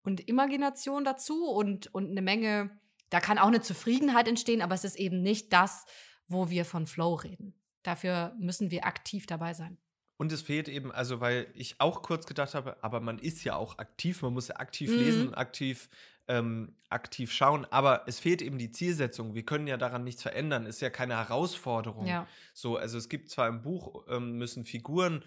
und 0.02 0.26
Imagination 0.28 1.04
dazu 1.04 1.46
und, 1.50 1.92
und 1.94 2.10
eine 2.10 2.22
Menge, 2.22 2.70
da 3.10 3.20
kann 3.20 3.38
auch 3.38 3.48
eine 3.48 3.60
Zufriedenheit 3.60 4.28
entstehen, 4.28 4.62
aber 4.62 4.74
es 4.74 4.84
ist 4.84 4.96
eben 4.96 5.20
nicht 5.20 5.52
das, 5.52 5.84
wo 6.28 6.48
wir 6.48 6.64
von 6.64 6.86
Flow 6.86 7.14
reden. 7.14 7.54
Dafür 7.82 8.34
müssen 8.38 8.70
wir 8.70 8.86
aktiv 8.86 9.26
dabei 9.26 9.54
sein. 9.54 9.78
Und 10.18 10.30
es 10.32 10.42
fehlt 10.42 10.68
eben, 10.68 10.92
also 10.92 11.20
weil 11.20 11.46
ich 11.54 11.76
auch 11.80 12.02
kurz 12.02 12.26
gedacht 12.26 12.54
habe, 12.54 12.76
aber 12.82 13.00
man 13.00 13.18
ist 13.18 13.42
ja 13.44 13.56
auch 13.56 13.78
aktiv, 13.78 14.20
man 14.20 14.34
muss 14.34 14.48
ja 14.48 14.56
aktiv 14.56 14.90
Mhm. 14.90 14.98
lesen, 14.98 15.34
aktiv, 15.34 15.88
ähm, 16.26 16.74
aktiv 16.90 17.32
schauen, 17.32 17.64
aber 17.70 18.02
es 18.06 18.18
fehlt 18.18 18.42
eben 18.42 18.58
die 18.58 18.70
Zielsetzung. 18.70 19.34
Wir 19.34 19.44
können 19.44 19.66
ja 19.66 19.76
daran 19.78 20.04
nichts 20.04 20.22
verändern, 20.22 20.66
ist 20.66 20.80
ja 20.82 20.90
keine 20.90 21.16
Herausforderung. 21.16 22.04
Ja. 22.06 22.26
So, 22.52 22.76
also 22.76 22.98
es 22.98 23.08
gibt 23.08 23.30
zwar 23.30 23.48
im 23.48 23.62
Buch, 23.62 24.04
ähm, 24.08 24.32
müssen 24.38 24.64
Figuren 24.64 25.24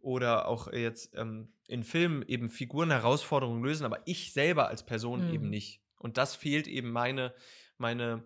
oder 0.00 0.48
auch 0.48 0.70
jetzt 0.72 1.14
ähm, 1.14 1.52
in 1.68 1.84
Filmen 1.84 2.22
eben 2.26 2.50
Figuren 2.50 2.90
Herausforderungen 2.90 3.62
lösen, 3.62 3.86
aber 3.86 4.00
ich 4.04 4.32
selber 4.32 4.66
als 4.68 4.84
Person 4.84 5.28
Mhm. 5.28 5.34
eben 5.34 5.48
nicht. 5.50 5.80
Und 5.98 6.18
das 6.18 6.34
fehlt 6.34 6.66
eben 6.66 6.90
meine, 6.90 7.32
meine 7.78 8.24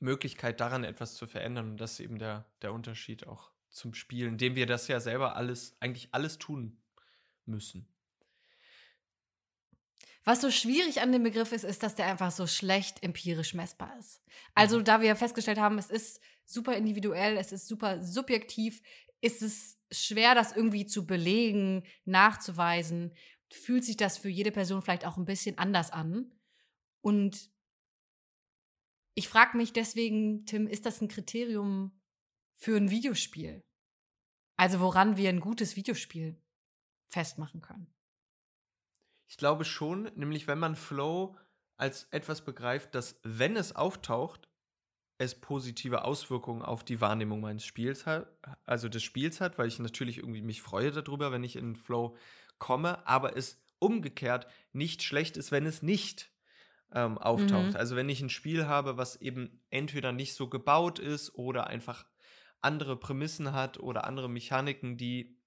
Möglichkeit 0.00 0.60
daran 0.60 0.84
etwas 0.84 1.14
zu 1.14 1.26
verändern. 1.26 1.70
Und 1.70 1.76
das 1.80 1.92
ist 1.92 2.00
eben 2.00 2.18
der, 2.18 2.44
der 2.62 2.72
Unterschied 2.74 3.26
auch 3.26 3.50
zum 3.70 3.94
Spielen, 3.94 4.32
indem 4.32 4.54
wir 4.56 4.66
das 4.66 4.88
ja 4.88 5.00
selber 5.00 5.36
alles, 5.36 5.76
eigentlich 5.80 6.08
alles 6.12 6.38
tun 6.38 6.76
müssen. 7.46 7.86
Was 10.24 10.42
so 10.42 10.50
schwierig 10.50 11.00
an 11.00 11.12
dem 11.12 11.22
Begriff 11.22 11.52
ist, 11.52 11.64
ist, 11.64 11.82
dass 11.82 11.94
der 11.94 12.06
einfach 12.06 12.30
so 12.30 12.46
schlecht 12.46 13.02
empirisch 13.02 13.54
messbar 13.54 13.98
ist. 13.98 14.22
Also, 14.54 14.82
da 14.82 15.00
wir 15.00 15.16
festgestellt 15.16 15.58
haben, 15.58 15.78
es 15.78 15.90
ist 15.90 16.20
super 16.44 16.76
individuell, 16.76 17.36
es 17.36 17.52
ist 17.52 17.66
super 17.66 18.02
subjektiv, 18.02 18.82
ist 19.22 19.42
es 19.42 19.78
schwer, 19.90 20.34
das 20.34 20.54
irgendwie 20.54 20.86
zu 20.86 21.06
belegen, 21.06 21.84
nachzuweisen. 22.04 23.14
Fühlt 23.50 23.84
sich 23.84 23.96
das 23.96 24.18
für 24.18 24.28
jede 24.28 24.52
Person 24.52 24.82
vielleicht 24.82 25.06
auch 25.06 25.16
ein 25.16 25.24
bisschen 25.24 25.58
anders 25.58 25.90
an? 25.90 26.30
Und 27.00 27.50
ich 29.14 29.28
frage 29.28 29.56
mich 29.56 29.72
deswegen, 29.72 30.44
Tim, 30.46 30.66
ist 30.66 30.86
das 30.86 31.00
ein 31.00 31.08
Kriterium 31.08 31.99
für 32.60 32.76
ein 32.76 32.90
Videospiel? 32.90 33.64
Also, 34.56 34.80
woran 34.80 35.16
wir 35.16 35.30
ein 35.30 35.40
gutes 35.40 35.76
Videospiel 35.76 36.36
festmachen 37.08 37.62
können? 37.62 37.86
Ich 39.26 39.38
glaube 39.38 39.64
schon, 39.64 40.10
nämlich 40.14 40.46
wenn 40.46 40.58
man 40.58 40.76
Flow 40.76 41.36
als 41.76 42.04
etwas 42.10 42.44
begreift, 42.44 42.94
dass 42.94 43.18
wenn 43.22 43.56
es 43.56 43.74
auftaucht, 43.74 44.48
es 45.16 45.34
positive 45.34 46.04
Auswirkungen 46.04 46.62
auf 46.62 46.84
die 46.84 47.00
Wahrnehmung 47.00 47.40
meines 47.40 47.64
Spiels 47.64 48.06
hat, 48.06 48.26
also 48.66 48.88
des 48.88 49.02
Spiels 49.02 49.40
hat, 49.40 49.58
weil 49.58 49.68
ich 49.68 49.78
natürlich 49.78 50.18
irgendwie 50.18 50.42
mich 50.42 50.60
freue 50.62 50.90
darüber, 50.90 51.32
wenn 51.32 51.44
ich 51.44 51.56
in 51.56 51.76
Flow 51.76 52.16
komme, 52.58 53.06
aber 53.06 53.36
es 53.36 53.62
umgekehrt 53.78 54.46
nicht 54.72 55.02
schlecht 55.02 55.36
ist, 55.36 55.52
wenn 55.52 55.64
es 55.64 55.82
nicht 55.82 56.30
ähm, 56.92 57.16
auftaucht. 57.16 57.70
Mhm. 57.70 57.76
Also 57.76 57.96
wenn 57.96 58.08
ich 58.08 58.20
ein 58.20 58.30
Spiel 58.30 58.66
habe, 58.66 58.96
was 58.98 59.16
eben 59.16 59.62
entweder 59.70 60.12
nicht 60.12 60.34
so 60.34 60.48
gebaut 60.48 60.98
ist 60.98 61.34
oder 61.34 61.68
einfach 61.68 62.04
andere 62.62 62.96
Prämissen 62.98 63.52
hat 63.52 63.78
oder 63.80 64.04
andere 64.04 64.28
Mechaniken, 64.28 64.96
die 64.96 65.38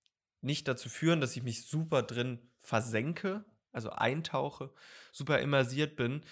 nicht 0.41 0.67
dazu 0.67 0.89
führen, 0.89 1.22
dass 1.22 1.36
ich 1.36 1.43
mich 1.43 1.65
super 1.65 2.03
drin 2.03 2.39
versenke, 2.62 3.46
also 3.72 3.91
eintauche, 3.91 4.74
super 5.12 5.39
immersiert 5.39 5.96
bin, 5.96 6.24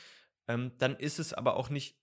ähm, 0.47 0.71
dann 0.77 0.95
ist 0.95 1.19
es 1.19 1.33
aber 1.33 1.55
auch 1.55 1.69
nicht, 1.69 1.99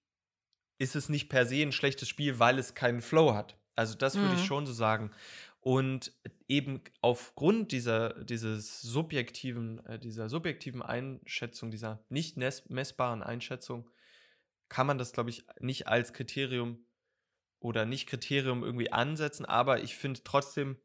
ist 0.78 0.96
es 0.96 1.08
nicht 1.08 1.28
per 1.28 1.46
se 1.46 1.56
ein 1.62 1.72
schlechtes 1.72 2.08
Spiel, 2.08 2.38
weil 2.38 2.58
es 2.58 2.74
keinen 2.74 3.02
Flow 3.02 3.34
hat. 3.34 3.58
Also 3.76 3.94
das 3.96 4.20
würde 4.20 4.34
ich 4.34 4.42
Mhm. 4.42 4.44
schon 4.44 4.66
so 4.66 4.72
sagen. 4.72 5.12
Und 5.60 6.12
eben 6.48 6.82
aufgrund 7.00 7.72
dieser, 7.72 8.24
dieses 8.24 8.80
subjektiven, 8.80 9.84
äh, 9.86 9.98
dieser 9.98 10.28
subjektiven 10.28 10.82
Einschätzung, 10.82 11.70
dieser 11.70 12.04
nicht 12.08 12.36
messbaren 12.36 13.22
Einschätzung, 13.22 13.90
kann 14.68 14.86
man 14.86 14.98
das, 14.98 15.12
glaube 15.12 15.30
ich, 15.30 15.44
nicht 15.60 15.88
als 15.88 16.12
Kriterium 16.12 16.86
oder 17.60 17.86
nicht 17.86 18.08
Kriterium 18.08 18.62
irgendwie 18.64 18.92
ansetzen, 18.92 19.44
aber 19.46 19.82
ich 19.82 19.96
finde 19.96 20.20
trotzdem 20.24 20.78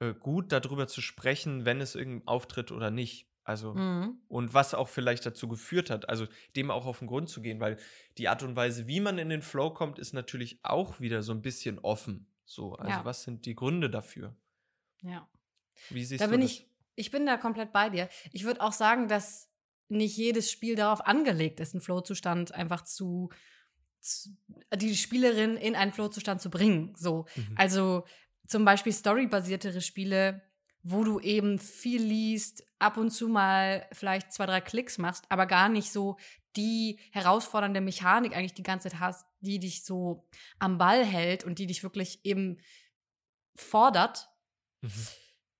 äh, 0.00 0.14
gut, 0.14 0.52
darüber 0.52 0.88
zu 0.88 1.00
sprechen, 1.00 1.64
wenn 1.64 1.80
es 1.80 1.94
irgendwie 1.94 2.26
auftritt 2.26 2.72
oder 2.72 2.90
nicht. 2.90 3.28
Also, 3.44 3.74
Mhm. 3.74 4.20
und 4.28 4.54
was 4.54 4.72
auch 4.74 4.88
vielleicht 4.88 5.26
dazu 5.26 5.48
geführt 5.48 5.90
hat, 5.90 6.08
also 6.08 6.26
dem 6.56 6.70
auch 6.70 6.86
auf 6.86 7.00
den 7.00 7.08
Grund 7.08 7.28
zu 7.28 7.42
gehen, 7.42 7.60
weil 7.60 7.76
die 8.18 8.28
Art 8.28 8.42
und 8.44 8.54
Weise, 8.56 8.86
wie 8.86 9.00
man 9.00 9.18
in 9.18 9.28
den 9.30 9.42
Flow 9.42 9.70
kommt, 9.74 9.98
ist 9.98 10.12
natürlich 10.12 10.60
auch 10.64 11.00
wieder 11.00 11.22
so 11.22 11.32
ein 11.32 11.42
bisschen 11.42 11.78
offen. 11.80 12.28
So, 12.44 12.74
also 12.74 13.00
Ja. 13.00 13.04
was 13.04 13.22
sind 13.24 13.46
die 13.46 13.54
Gründe 13.56 13.90
dafür? 13.90 14.36
Ja. 15.02 15.28
Wie 15.88 16.04
siehst 16.04 16.20
Da 16.20 16.26
du 16.26 16.32
bin 16.32 16.40
das? 16.40 16.50
ich, 16.50 16.68
ich 16.94 17.10
bin 17.10 17.26
da 17.26 17.36
komplett 17.36 17.72
bei 17.72 17.90
dir. 17.90 18.08
Ich 18.32 18.44
würde 18.44 18.60
auch 18.60 18.72
sagen, 18.72 19.08
dass 19.08 19.50
nicht 19.88 20.16
jedes 20.16 20.50
Spiel 20.50 20.74
darauf 20.76 21.04
angelegt 21.06 21.60
ist, 21.60 21.74
einen 21.74 21.80
Flow-Zustand 21.82 22.52
einfach 22.54 22.82
zu 22.84 23.30
die 24.74 24.96
Spielerin 24.96 25.56
in 25.56 25.76
einen 25.76 25.92
Flow-Zustand 25.92 26.40
zu 26.40 26.50
bringen. 26.50 26.94
So. 26.96 27.26
Mhm. 27.36 27.54
Also 27.56 28.04
zum 28.46 28.64
Beispiel 28.64 28.92
storybasiertere 28.92 29.80
Spiele, 29.80 30.42
wo 30.82 31.04
du 31.04 31.20
eben 31.20 31.58
viel 31.58 32.02
liest, 32.02 32.64
ab 32.78 32.96
und 32.96 33.10
zu 33.10 33.28
mal 33.28 33.86
vielleicht 33.92 34.32
zwei, 34.32 34.46
drei 34.46 34.60
Klicks 34.60 34.98
machst, 34.98 35.24
aber 35.28 35.46
gar 35.46 35.68
nicht 35.68 35.92
so 35.92 36.16
die 36.56 36.98
herausfordernde 37.12 37.80
Mechanik 37.80 38.36
eigentlich 38.36 38.54
die 38.54 38.62
ganze 38.64 38.90
Zeit 38.90 39.00
hast, 39.00 39.26
die 39.40 39.58
dich 39.58 39.84
so 39.84 40.28
am 40.58 40.78
Ball 40.78 41.04
hält 41.04 41.44
und 41.44 41.58
die 41.58 41.66
dich 41.66 41.82
wirklich 41.82 42.24
eben 42.24 42.58
fordert, 43.54 44.28
Mhm. 44.82 45.06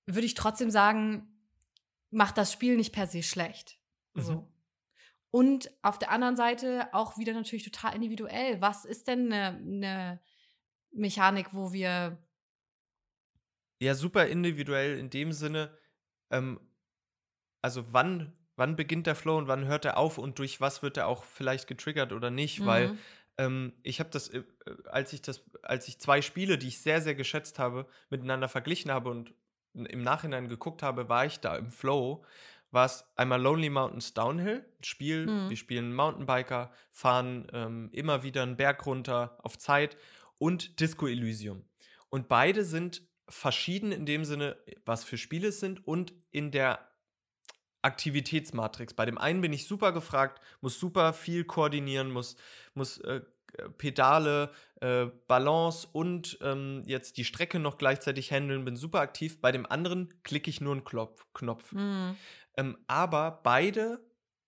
würde 0.07 0.27
ich 0.27 0.35
trotzdem 0.35 0.71
sagen, 0.71 1.29
macht 2.11 2.37
das 2.37 2.53
Spiel 2.53 2.77
nicht 2.77 2.93
per 2.93 3.07
se 3.07 3.23
schlecht. 3.23 3.79
Mhm. 4.15 4.23
So. 4.23 4.52
Und 5.33 5.73
auf 5.83 5.99
der 5.99 6.13
anderen 6.13 6.37
Seite 6.37 6.91
auch 6.95 7.19
wieder 7.19 7.35
natürlich 7.35 7.65
total 7.65 7.97
individuell. 7.97 8.61
Was 8.63 8.85
ist 8.87 9.09
denn 9.09 9.33
eine, 9.33 9.59
eine 9.59 10.23
Mechanik, 10.93 11.55
wo 11.55 11.73
wir 11.73 12.19
Ja, 13.81 13.95
super 13.95 14.27
individuell 14.27 14.99
in 14.99 15.11
dem 15.11 15.33
Sinne, 15.33 15.77
ähm, 16.31 16.61
also 17.63 17.93
wann, 17.93 18.35
wann 18.57 18.77
beginnt 18.77 19.07
der 19.07 19.17
Flow 19.17 19.39
und 19.39 19.49
wann 19.49 19.67
hört 19.67 19.85
er 19.85 19.99
auf 19.99 20.19
und 20.19 20.39
durch 20.39 20.61
was 20.61 20.83
wird 20.83 20.97
er 20.97 21.07
auch 21.09 21.25
vielleicht 21.25 21.67
getriggert 21.69 22.13
oder 22.13 22.31
nicht, 22.31 22.65
weil 22.65 22.93
Mhm. 22.93 23.03
ähm, 23.39 23.75
ich 23.83 24.01
habe 24.01 24.11
das, 24.11 24.29
äh, 24.29 24.45
als 24.87 25.13
ich 25.13 25.23
das, 25.23 25.45
als 25.63 25.89
ich 25.89 26.01
zwei 26.01 26.23
Spiele, 26.23 26.59
die 26.59 26.69
ich 26.69 26.81
sehr, 26.83 27.01
sehr 27.03 27.15
geschätzt 27.15 27.59
habe, 27.59 27.89
miteinander 28.11 28.49
verglichen 28.49 28.91
habe 28.91 29.11
und 29.11 29.35
im 29.75 30.03
Nachhinein 30.03 30.49
geguckt 30.49 30.83
habe, 30.83 31.09
war 31.09 31.25
ich 31.27 31.41
da 31.41 31.57
im 31.57 31.71
Flow, 31.73 32.25
war 32.73 32.87
es 32.87 33.05
einmal 33.17 33.41
Lonely 33.41 33.71
Mountains 33.71 34.15
Downhill, 34.15 34.65
ein 34.81 34.85
Spiel, 34.85 35.27
Mhm. 35.27 35.51
wir 35.51 35.57
spielen 35.57 35.95
Mountainbiker, 35.95 36.73
fahren 36.91 37.47
ähm, 37.53 37.91
immer 37.93 38.23
wieder 38.25 38.43
einen 38.43 38.57
Berg 38.57 38.85
runter 38.87 39.39
auf 39.43 39.57
Zeit 39.59 39.97
und 40.39 40.81
Disco 40.81 41.07
Elysium. 41.07 41.65
Und 42.09 42.29
beide 42.29 42.65
sind 42.65 43.03
verschieden 43.29 43.93
in 43.93 44.05
dem 44.05 44.25
Sinne, 44.25 44.57
was 44.85 45.05
für 45.05 45.17
Spiele 45.17 45.49
es 45.49 45.61
sind 45.61 45.87
und 45.87 46.13
in 46.33 46.51
der 46.51 46.89
Aktivitätsmatrix. 47.83 48.95
Bei 48.95 49.05
dem 49.07 49.19
einen 49.19 49.41
bin 49.41 49.53
ich 49.53 49.67
super 49.67 49.93
gefragt, 49.93 50.41
muss 50.61 50.79
super 50.79 51.13
viel 51.13 51.45
koordinieren, 51.45 52.11
muss, 52.11 52.37
muss 52.75 52.99
äh, 52.99 53.23
Pedale, 53.77 54.51
äh, 54.81 55.07
Balance 55.27 55.87
und 55.93 56.39
ähm, 56.43 56.83
jetzt 56.87 57.17
die 57.17 57.25
Strecke 57.25 57.59
noch 57.59 57.77
gleichzeitig 57.79 58.31
handeln, 58.33 58.65
bin 58.65 58.77
super 58.77 59.01
aktiv. 59.01 59.41
Bei 59.41 59.53
dem 59.53 59.67
anderen 59.67 60.15
klicke 60.23 60.49
ich 60.49 60.61
nur 60.61 60.73
einen 60.73 60.85
Klopf, 60.85 61.27
Knopf. 61.35 61.73
Mhm. 61.73 62.17
Ähm, 62.57 62.79
aber 62.87 63.41
beide, 63.43 64.01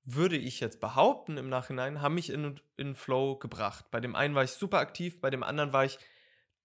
würde 0.04 0.36
ich 0.36 0.60
jetzt 0.60 0.80
behaupten 0.80 1.38
im 1.38 1.48
Nachhinein, 1.48 2.02
haben 2.02 2.14
mich 2.14 2.30
in, 2.30 2.60
in 2.76 2.94
Flow 2.94 3.36
gebracht. 3.36 3.86
Bei 3.90 4.00
dem 4.00 4.14
einen 4.14 4.34
war 4.34 4.44
ich 4.44 4.50
super 4.50 4.78
aktiv, 4.78 5.20
bei 5.20 5.30
dem 5.30 5.42
anderen 5.42 5.72
war 5.72 5.84
ich 5.84 5.98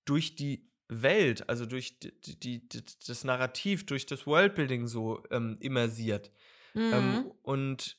durch 0.06 0.36
die 0.36 0.70
Welt, 0.90 1.48
also 1.48 1.66
durch 1.66 2.00
die, 2.00 2.12
die, 2.20 2.68
die 2.68 2.84
das 3.08 3.24
Narrativ, 3.24 3.86
durch 3.86 4.06
das 4.06 4.26
Worldbuilding 4.26 4.88
so 4.88 5.24
ähm, 5.32 5.58
immersiert. 5.62 6.32
Mhm. 6.74 6.94
Ähm, 6.94 7.32
und 7.44 7.98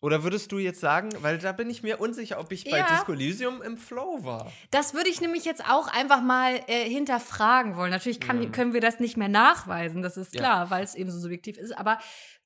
oder 0.00 0.22
würdest 0.22 0.52
du 0.52 0.58
jetzt 0.58 0.80
sagen, 0.80 1.10
weil 1.20 1.38
da 1.38 1.52
bin 1.52 1.70
ich 1.70 1.82
mir 1.82 2.00
unsicher, 2.00 2.38
ob 2.38 2.52
ich 2.52 2.64
bei 2.64 2.78
Ja. 2.78 2.86
Disco 2.86 3.12
Elysium 3.12 3.62
im 3.62 3.78
Flow 3.78 4.24
war. 4.24 4.52
Das 4.70 4.94
würde 4.94 5.08
ich 5.08 5.20
nämlich 5.20 5.44
jetzt 5.44 5.64
auch 5.68 5.88
einfach 5.88 6.20
mal 6.22 6.60
äh, 6.66 6.88
hinterfragen 6.88 7.76
wollen. 7.76 7.90
Natürlich 7.90 8.20
kann, 8.20 8.42
Ja. 8.42 8.50
können 8.50 8.72
wir 8.74 8.80
das 8.80 9.00
nicht 9.00 9.16
mehr 9.16 9.28
nachweisen, 9.28 10.02
das 10.02 10.16
ist 10.16 10.34
Ja. 10.34 10.40
klar, 10.40 10.70
weil 10.70 10.84
es 10.84 10.94
eben 10.94 11.10
so 11.10 11.18
subjektiv 11.18 11.56
ist. 11.56 11.72
Aber 11.76 11.98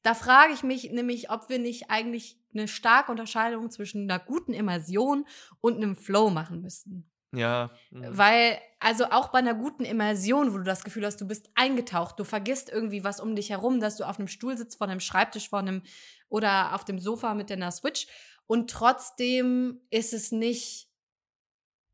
da 0.03 0.15
frage 0.15 0.53
ich 0.55 0.63
mich 0.63 0.91
nämlich, 0.93 1.31
ob 1.31 1.49
wir 1.49 1.59
nicht 1.59 1.91
eigentlich 1.91 2.39
eine 2.55 2.69
starke 2.69 3.11
Unterscheidung 3.11 3.71
zwischen 3.71 4.09
einer 4.11 4.19
guten 4.19 4.53
Immersion 4.55 5.27
und 5.61 5.77
einem 5.77 5.97
Flow 5.97 6.31
machen 6.31 6.63
müssten. 6.63 7.10
Ja. 7.33 7.71
mhm. 7.91 8.07
Weil, 8.17 8.59
also 8.81 9.07
auch 9.07 9.29
bei 9.29 9.39
einer 9.39 9.55
guten 9.55 9.85
Immersion, 9.85 10.53
wo 10.53 10.59
du 10.59 10.65
das 10.65 10.83
Gefühl 10.83 11.07
hast, 11.07 11.21
du 11.21 11.27
bist 11.29 11.49
eingetaucht, 11.55 12.19
du 12.19 12.25
vergisst 12.25 12.71
irgendwie 12.71 13.05
was 13.05 13.21
um 13.21 13.37
dich 13.37 13.51
herum, 13.51 13.81
dass 13.81 13.97
du 13.97 14.05
auf 14.05 14.19
einem 14.19 14.29
Stuhl 14.29 14.57
sitzt, 14.57 14.79
vor 14.79 14.89
einem 14.89 15.01
Schreibtisch, 15.01 15.49
vor 15.49 15.61
einem 15.61 15.83
oder 16.29 16.75
auf 16.75 16.85
dem 16.85 16.99
Sofa 16.99 17.35
mit 17.35 17.51
deiner 17.51 17.71
Switch 17.71 18.07
und 18.51 18.69
trotzdem 18.69 19.81
ist 19.91 20.13
es 20.13 20.33
nicht, 20.33 20.89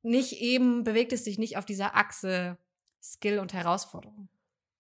nicht 0.03 0.41
eben, 0.41 0.85
bewegt 0.85 1.13
es 1.13 1.25
sich 1.25 1.37
nicht 1.37 1.59
auf 1.59 1.67
dieser 1.67 1.97
Achse 1.97 2.57
Skill 3.03 3.41
und 3.41 3.53
Herausforderung. 3.53 4.31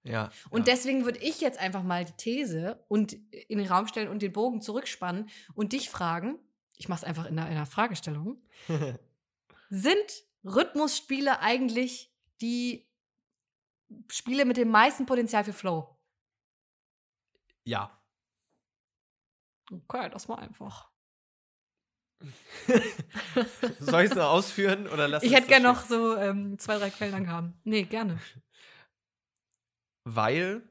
Ja. 0.02 0.30
Und 0.48 0.66
ja. 0.66 0.72
deswegen 0.72 1.04
würde 1.04 1.18
ich 1.18 1.42
jetzt 1.42 1.58
einfach 1.58 1.82
mal 1.82 2.06
die 2.06 2.16
These 2.16 2.82
und 2.88 3.12
in 3.30 3.58
den 3.58 3.66
Raum 3.66 3.88
stellen 3.88 4.08
und 4.08 4.22
den 4.22 4.32
Bogen 4.32 4.62
zurückspannen 4.62 5.28
und 5.54 5.74
dich 5.74 5.90
fragen, 5.90 6.38
ich 6.78 6.88
mache 6.88 7.00
es 7.00 7.04
einfach 7.04 7.26
in 7.26 7.38
einer, 7.38 7.50
in 7.50 7.56
einer 7.56 7.66
Fragestellung, 7.66 8.40
sind 9.68 10.24
Rhythmusspiele 10.46 11.40
eigentlich 11.40 12.14
die 12.40 12.88
Spiele 14.10 14.44
mit 14.44 14.56
dem 14.56 14.68
meisten 14.70 15.06
Potenzial 15.06 15.44
für 15.44 15.52
Flow? 15.52 15.92
ja. 17.64 17.90
Okay, 19.72 20.08
das 20.10 20.28
war 20.28 20.38
einfach. 20.38 20.92
Soll 23.80 24.04
ich 24.04 24.10
es 24.10 24.16
noch 24.16 24.30
ausführen 24.30 24.86
oder 24.86 25.08
lass 25.08 25.24
Ich 25.24 25.34
hätte 25.34 25.48
gerne 25.48 25.66
noch 25.66 25.84
so 25.84 26.16
ähm, 26.16 26.56
zwei, 26.60 26.78
drei 26.78 26.90
Quellen 26.90 27.10
lang 27.10 27.28
haben. 27.28 27.60
Nee, 27.64 27.82
gerne. 27.82 28.20
Weil 30.04 30.62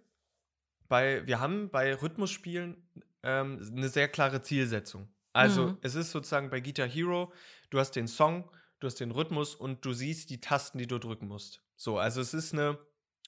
bei, 0.88 1.27
wir 1.27 1.39
haben 1.41 1.70
bei 1.70 1.94
Rhythmusspielen 1.94 2.89
ähm, 3.24 3.70
eine 3.75 3.89
sehr 3.89 4.08
klare 4.08 4.41
Zielsetzung. 4.41 5.13
Also 5.34 5.67
Mhm. 5.67 5.77
es 5.82 5.96
ist 5.96 6.12
sozusagen 6.12 6.50
bei 6.50 6.62
Guitar 6.62 6.88
Hero, 6.88 7.34
du 7.70 7.79
hast 7.79 7.91
den 7.91 8.08
Song, 8.08 8.50
du 8.86 8.88
hast 8.88 9.00
den 9.00 9.12
Rhythmus 9.12 9.56
und 9.56 9.84
du 9.84 9.94
siehst 9.94 10.30
die 10.30 10.39
Tasten, 10.39 10.77
die 10.77 10.86
du 10.88 11.00
drücken 11.00 11.27
musst. 11.27 11.62
So, 11.75 11.98
also 11.98 12.22
es 12.22 12.36
ist 12.36 12.54
eine, 12.54 12.77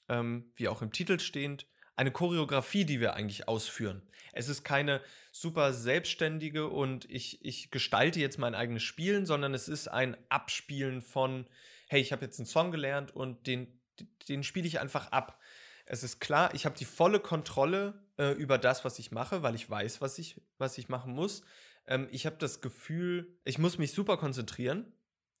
ähm, 0.08 0.52
wie 0.54 0.68
auch 0.68 0.82
im 0.82 0.92
Titel 0.92 1.18
stehend, 1.18 1.66
eine 1.96 2.12
Choreografie, 2.12 2.84
die 2.84 3.00
wir 3.00 3.14
eigentlich 3.14 3.48
ausführen. 3.48 4.02
Es 4.32 4.48
ist 4.48 4.62
keine 4.62 5.00
super 5.32 5.72
selbstständige 5.72 6.68
und 6.68 7.10
ich, 7.10 7.44
ich 7.44 7.72
gestalte 7.72 8.20
jetzt 8.20 8.38
mein 8.38 8.54
eigenes 8.54 8.84
Spielen, 8.84 9.26
sondern 9.26 9.52
es 9.52 9.68
ist 9.68 9.88
ein 9.88 10.16
Abspielen 10.28 11.02
von, 11.02 11.48
hey, 11.88 12.00
ich 12.00 12.12
habe 12.12 12.24
jetzt 12.24 12.38
einen 12.38 12.46
Song 12.46 12.70
gelernt 12.70 13.14
und 13.14 13.48
den, 13.48 13.80
den 14.28 14.44
spiele 14.44 14.68
ich 14.68 14.78
einfach 14.78 15.10
ab. 15.10 15.40
Es 15.86 16.04
ist 16.04 16.20
klar, 16.20 16.54
ich 16.54 16.66
habe 16.66 16.78
die 16.78 16.84
volle 16.84 17.18
Kontrolle 17.18 18.00
äh, 18.16 18.32
über 18.32 18.58
das, 18.58 18.84
was 18.84 19.00
ich 19.00 19.10
mache, 19.10 19.42
weil 19.42 19.56
ich 19.56 19.68
weiß, 19.68 20.00
was 20.00 20.20
ich, 20.20 20.40
was 20.56 20.78
ich 20.78 20.88
machen 20.88 21.14
muss. 21.14 21.42
Ähm, 21.88 22.06
ich 22.12 22.26
habe 22.26 22.36
das 22.36 22.60
Gefühl, 22.60 23.36
ich 23.44 23.58
muss 23.58 23.78
mich 23.78 23.92
super 23.92 24.18
konzentrieren. 24.18 24.92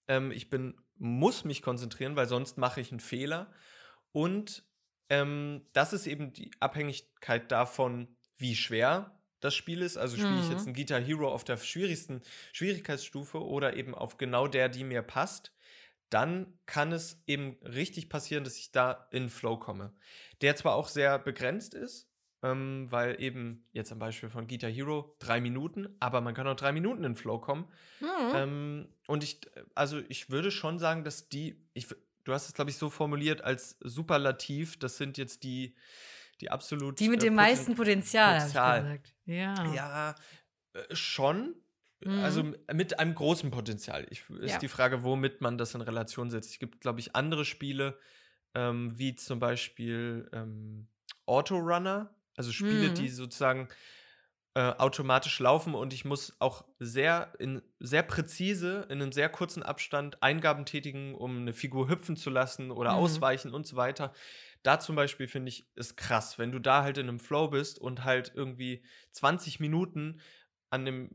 Ähm, 0.08 0.30
ich 0.32 0.50
bin, 0.50 0.80
muss 0.96 1.44
mich 1.44 1.62
konzentrieren, 1.62 2.16
weil 2.16 2.28
sonst 2.28 2.58
mache 2.58 2.80
ich 2.80 2.90
einen 2.90 3.00
Fehler. 3.00 3.52
Und 4.12 4.64
ähm, 5.10 5.66
das 5.72 5.92
ist 5.92 6.06
eben 6.06 6.32
die 6.32 6.50
Abhängigkeit 6.60 7.50
davon, 7.52 8.16
wie 8.36 8.56
schwer 8.56 9.20
das 9.40 9.54
Spiel 9.54 9.82
ist. 9.82 9.96
Also 9.96 10.16
spiele 10.16 10.40
ich 10.40 10.48
Mhm. 10.48 10.50
jetzt 10.50 10.66
ein 10.66 10.74
Guitar 10.74 11.00
Hero 11.00 11.32
auf 11.32 11.44
der 11.44 11.56
schwierigsten 11.58 12.22
Schwierigkeitsstufe 12.52 13.42
oder 13.44 13.76
eben 13.76 13.94
auf 13.94 14.16
genau 14.18 14.48
der, 14.48 14.68
die 14.68 14.84
mir 14.84 15.02
passt, 15.02 15.52
dann 16.10 16.58
kann 16.66 16.92
es 16.92 17.22
eben 17.26 17.58
richtig 17.62 18.08
passieren, 18.08 18.44
dass 18.44 18.56
ich 18.58 18.72
da 18.72 19.08
in 19.12 19.28
Flow 19.28 19.58
komme. 19.58 19.94
Der 20.40 20.56
zwar 20.56 20.74
auch 20.74 20.88
sehr 20.88 21.18
begrenzt 21.18 21.74
ist, 21.74 22.10
ähm, 22.42 22.86
weil 22.90 23.20
eben 23.20 23.64
jetzt 23.72 23.90
am 23.92 23.98
Beispiel 23.98 24.28
von 24.28 24.46
Guitar 24.46 24.70
Hero 24.70 25.16
drei 25.18 25.40
Minuten, 25.40 25.88
aber 26.00 26.20
man 26.20 26.34
kann 26.34 26.46
auch 26.46 26.54
drei 26.56 26.72
Minuten 26.72 27.04
in 27.04 27.16
Flow 27.16 27.38
kommen. 27.38 27.66
Mhm. 28.00 28.06
Ähm, 28.34 28.88
und 29.06 29.24
ich, 29.24 29.40
also 29.74 30.00
ich 30.08 30.30
würde 30.30 30.50
schon 30.50 30.78
sagen, 30.78 31.04
dass 31.04 31.28
die, 31.28 31.60
ich, 31.74 31.88
du 32.24 32.32
hast 32.32 32.46
es, 32.46 32.54
glaube 32.54 32.70
ich, 32.70 32.76
so 32.76 32.90
formuliert 32.90 33.42
als 33.42 33.76
Superlativ, 33.80 34.78
das 34.78 34.96
sind 34.98 35.18
jetzt 35.18 35.42
die, 35.42 35.74
die 36.40 36.50
absolut. 36.50 37.00
die 37.00 37.08
mit 37.08 37.20
äh, 37.22 37.26
dem 37.26 37.34
poten- 37.34 37.36
meisten 37.36 37.74
Potenzial, 37.74 38.40
habe 38.40 38.46
ich 38.46 38.52
Potenzial. 38.54 38.82
gesagt. 38.82 39.14
Ja. 39.24 39.74
Ja, 39.74 40.14
äh, 40.74 40.94
schon. 40.94 41.56
Mhm. 42.04 42.20
Also 42.20 42.44
mit 42.72 43.00
einem 43.00 43.16
großen 43.16 43.50
Potenzial. 43.50 44.06
Ich, 44.10 44.22
ist 44.30 44.52
Ja. 44.52 44.58
die 44.58 44.68
Frage, 44.68 45.02
womit 45.02 45.40
man 45.40 45.58
das 45.58 45.74
in 45.74 45.80
Relation 45.80 46.30
setzt. 46.30 46.50
Es 46.52 46.58
gibt, 46.60 46.80
glaube 46.80 47.00
ich, 47.00 47.16
andere 47.16 47.44
Spiele, 47.44 47.98
ähm, 48.54 48.96
wie 48.96 49.16
zum 49.16 49.40
Beispiel 49.40 50.28
ähm, 50.32 50.86
Autorunner, 51.26 52.14
also 52.38 52.52
Spiele, 52.52 52.90
Mhm. 52.90 52.92
die 52.92 53.10
sozusagen 53.10 53.68
äh, 54.54 54.60
automatisch 54.72 55.38
laufen 55.40 55.74
und 55.74 55.92
ich 55.92 56.04
muss 56.04 56.36
auch 56.40 56.66
sehr 56.78 57.34
in 57.38 57.62
sehr 57.80 58.02
präzise 58.02 58.86
in 58.90 59.02
einem 59.02 59.12
sehr 59.12 59.28
kurzen 59.28 59.62
Abstand 59.62 60.22
Eingaben 60.22 60.64
tätigen, 60.66 61.14
um 61.14 61.38
eine 61.38 61.52
Figur 61.52 61.88
hüpfen 61.88 62.16
zu 62.16 62.30
lassen 62.30 62.70
oder 62.70 62.96
Mhm. 62.96 62.96
ausweichen 62.96 63.54
und 63.54 63.66
so 63.66 63.76
weiter. 63.76 64.12
Da 64.62 64.80
zum 64.80 64.96
Beispiel 64.96 65.28
finde 65.28 65.50
ich 65.50 65.70
ist 65.76 65.96
krass, 65.96 66.38
wenn 66.38 66.52
du 66.52 66.58
da 66.60 66.82
halt 66.82 66.98
in 66.98 67.08
einem 67.08 67.20
Flow 67.20 67.48
bist 67.48 67.78
und 67.78 68.04
halt 68.04 68.32
irgendwie 68.34 68.84
20 69.12 69.60
Minuten 69.60 70.20
an 70.70 70.84
dem 70.84 71.10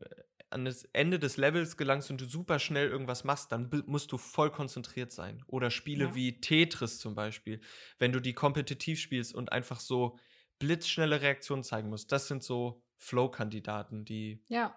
an 0.50 0.66
das 0.66 0.84
Ende 0.94 1.18
des 1.18 1.38
Levels 1.38 1.78
gelangst 1.78 2.12
und 2.12 2.22
du 2.22 2.26
super 2.26 2.60
schnell 2.60 2.88
irgendwas 2.88 3.24
machst, 3.24 3.52
dann 3.52 3.70
musst 3.88 4.12
du 4.12 4.18
voll 4.20 4.52
konzentriert 4.52 5.12
sein. 5.12 5.44
Oder 5.48 5.72
Spiele 5.72 6.14
Ja. 6.14 6.14
wie 6.14 6.42
Tetris 6.42 7.00
zum 7.00 7.16
Beispiel, 7.16 7.60
wenn 7.98 8.12
du 8.12 8.20
die 8.20 8.34
kompetitiv 8.34 9.00
spielst 9.00 9.34
und 9.34 9.52
einfach 9.52 9.80
so 9.80 10.20
blitzschnelle 10.64 11.22
Reaktionen 11.22 11.64
zeigen 11.64 11.90
musst. 11.90 12.12
Das 12.14 12.30
sind 12.30 12.42
so 12.42 12.82
Flow-Kandidaten, 12.98 14.06
die. 14.06 14.42
Ja. 14.48 14.74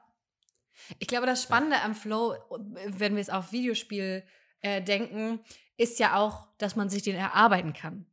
Ich 0.98 1.06
glaube, 1.06 1.26
das 1.26 1.42
Spannende 1.42 1.80
am 1.80 1.94
Flow, 1.94 2.34
wenn 2.88 3.14
wir 3.14 3.22
es 3.22 3.30
auf 3.30 3.52
Videospiel 3.52 4.24
äh, 4.62 4.82
denken, 4.82 5.40
ist 5.76 5.98
ja 6.00 6.16
auch, 6.16 6.48
dass 6.58 6.74
man 6.74 6.90
sich 6.90 7.02
den 7.02 7.14
erarbeiten 7.14 7.72
kann. 7.72 8.06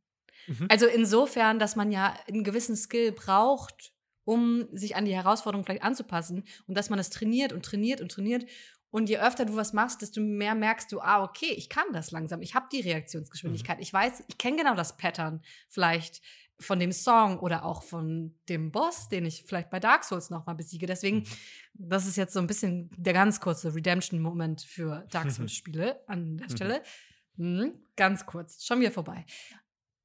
Mhm. 0.46 0.68
Also 0.70 0.86
insofern, 0.86 1.58
dass 1.58 1.74
man 1.74 1.90
ja 1.90 2.14
einen 2.28 2.44
gewissen 2.44 2.76
Skill 2.76 3.12
braucht, 3.12 3.92
um 4.24 4.68
sich 4.72 4.94
an 4.96 5.04
die 5.04 5.14
Herausforderung 5.14 5.64
vielleicht 5.64 5.82
anzupassen 5.82 6.44
und 6.66 6.76
dass 6.76 6.90
man 6.90 6.96
das 6.96 7.10
trainiert 7.10 7.52
und 7.52 7.64
trainiert 7.64 8.00
und 8.00 8.10
trainiert. 8.10 8.46
Und 8.90 9.08
je 9.08 9.18
öfter 9.18 9.44
du 9.44 9.56
was 9.56 9.72
machst, 9.72 10.00
desto 10.00 10.20
mehr 10.20 10.54
merkst 10.54 10.92
du, 10.92 11.00
ah, 11.00 11.24
okay, 11.24 11.52
ich 11.56 11.68
kann 11.68 11.92
das 11.92 12.12
langsam. 12.12 12.40
Ich 12.40 12.54
habe 12.54 12.68
die 12.70 12.80
Reaktionsgeschwindigkeit. 12.80 13.80
Ich 13.80 13.92
weiß, 13.92 14.22
ich 14.28 14.38
kenne 14.38 14.58
genau 14.58 14.76
das 14.76 14.96
Pattern 14.96 15.42
vielleicht 15.68 16.22
von 16.60 16.78
dem 16.78 16.92
Song 16.92 17.38
oder 17.38 17.64
auch 17.64 17.82
von 17.82 18.34
dem 18.48 18.70
Boss, 18.70 19.08
den 19.08 19.26
ich 19.26 19.44
vielleicht 19.46 19.70
bei 19.70 19.80
Dark 19.80 20.04
Souls 20.04 20.30
nochmal 20.30 20.54
besiege. 20.54 20.86
Deswegen, 20.86 21.24
das 21.74 22.06
ist 22.06 22.16
jetzt 22.16 22.32
so 22.32 22.40
ein 22.40 22.46
bisschen 22.46 22.90
der 22.96 23.12
ganz 23.12 23.40
kurze 23.40 23.74
Redemption-Moment 23.74 24.62
für 24.62 25.04
Dark 25.10 25.30
Souls-Spiele 25.30 26.00
an 26.06 26.36
der 26.38 26.46
Mhm. 26.48 26.50
Stelle. 26.56 26.82
Mhm, 27.36 27.74
ganz 27.96 28.24
kurz, 28.26 28.64
schon 28.64 28.80
wieder 28.80 28.92
vorbei. 28.92 29.26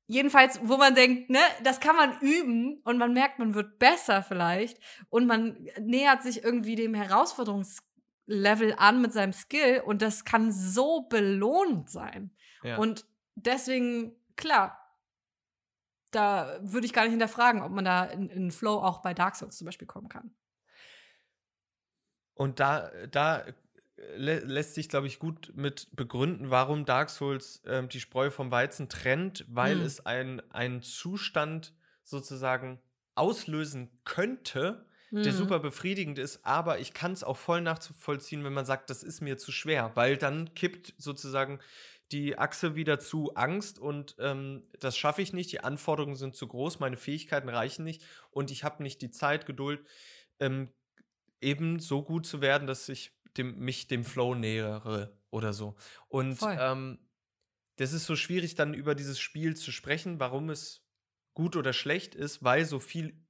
Jedenfalls, 0.08 0.60
wo 0.64 0.78
man 0.78 0.96
denkt, 0.96 1.30
ne, 1.30 1.38
das 1.64 1.80
kann 1.80 1.96
man 1.96 2.20
üben 2.22 2.82
und 2.84 2.98
man 2.98 3.14
merkt, 3.14 3.38
man 3.38 3.54
wird 3.54 3.78
besser 3.78 4.24
vielleicht 4.24 4.80
und 5.10 5.28
man 5.28 5.68
nähert 5.80 6.24
sich 6.24 6.44
irgendwie 6.44 6.76
dem 6.76 6.96
Herausforderungslevel 6.96 8.74
an 8.78 9.02
mit 9.02 9.14
seinem 9.14 9.34
Skill 9.34 9.84
und 9.86 10.02
das 10.02 10.26
kann 10.26 10.52
so 10.52 11.02
belohnend 11.10 11.92
sein. 11.92 12.32
Ja. 12.64 12.78
Und 12.78 13.06
deswegen, 13.36 14.16
klar, 14.36 14.89
da 16.12 16.60
würde 16.62 16.86
ich 16.86 16.94
gar 16.94 17.04
nicht 17.04 17.12
hinterfragen, 17.12 17.62
ob 17.62 17.72
man 17.72 17.86
da 17.86 18.06
in, 18.06 18.30
in 18.30 18.52
Flow 18.52 18.80
auch 18.82 19.02
bei 19.02 19.14
Dark 19.14 19.36
Souls 19.36 19.58
zum 19.58 19.66
Beispiel 19.66 19.88
kommen 19.88 20.10
kann. 20.10 20.36
Und 22.34 22.60
da, 22.60 22.92
da 23.08 23.46
lä 24.16 24.40
lässt 24.40 24.76
sich, 24.76 24.88
glaube 24.90 25.08
ich, 25.08 25.20
gut 25.20 25.52
mit 25.56 25.90
begründen, 25.96 26.50
warum 26.50 26.86
Dark 26.86 27.10
Souls 27.10 27.62
ähm, 27.66 27.90
die 27.90 28.00
Spreu 28.00 28.30
vom 28.32 28.52
Weizen 28.52 28.88
trennt, 28.90 29.46
weil 29.50 29.82
Mhm. 29.82 29.82
es 29.82 30.06
ein- 30.06 30.42
einen 30.52 30.82
Zustand 30.82 31.74
sozusagen 32.04 32.82
auslösen 33.16 34.00
könnte, 34.06 34.86
der 35.26 35.34
Mhm. 35.34 35.34
super 35.34 35.60
befriedigend 35.60 36.18
ist, 36.18 36.46
aber 36.46 36.80
ich 36.80 36.94
kann 36.94 37.12
es 37.12 37.26
auch 37.26 37.36
voll 37.36 37.60
nachvollziehen, 37.60 38.46
wenn 38.46 38.54
man 38.54 38.66
sagt, 38.66 38.90
das 38.90 39.04
ist 39.04 39.20
mir 39.20 39.38
zu 39.38 39.52
schwer, 39.52 39.92
weil 39.96 40.16
dann 40.16 40.54
kippt 40.54 40.94
sozusagen 40.98 41.60
die 42.12 42.38
Achse 42.38 42.76
wieder 42.76 43.00
zu 43.00 43.36
Angst 43.36 43.80
und 43.80 44.16
ähm, 44.20 44.64
das 44.80 44.98
schaffe 44.98 45.22
ich 45.22 45.34
nicht, 45.34 45.52
die 45.52 45.62
Anforderungen 45.62 46.16
sind 46.16 46.36
zu 46.36 46.48
groß, 46.48 46.80
meine 46.80 46.98
Fähigkeiten 46.98 47.50
reichen 47.50 47.84
nicht 47.84 48.04
und 48.32 48.52
ich 48.52 48.64
habe 48.64 48.82
nicht 48.84 49.02
die 49.02 49.12
Zeit, 49.12 49.46
Geduld, 49.46 49.86
ähm, 50.40 50.70
eben 51.42 51.80
so 51.80 52.04
gut 52.04 52.26
zu 52.26 52.42
werden, 52.42 52.68
dass 52.68 52.90
ich 52.90 53.12
dem, 53.38 53.60
mich 53.60 53.88
dem 53.88 54.04
Flow 54.04 54.36
nähere 54.36 55.18
oder 55.30 55.54
so. 55.54 55.76
Und 56.08 56.40
ähm, 56.42 57.00
das 57.76 57.94
ist 57.94 58.06
so 58.06 58.16
schwierig, 58.16 58.56
dann 58.56 58.74
über 58.74 58.96
dieses 58.96 59.20
Spiel 59.20 59.56
zu 59.56 59.72
sprechen, 59.72 60.20
warum 60.20 60.50
es 60.50 60.84
gut 61.34 61.56
oder 61.56 61.74
schlecht 61.74 62.16
ist, 62.16 62.44
weil 62.44 62.66
so 62.66 62.80
viel 62.80 63.24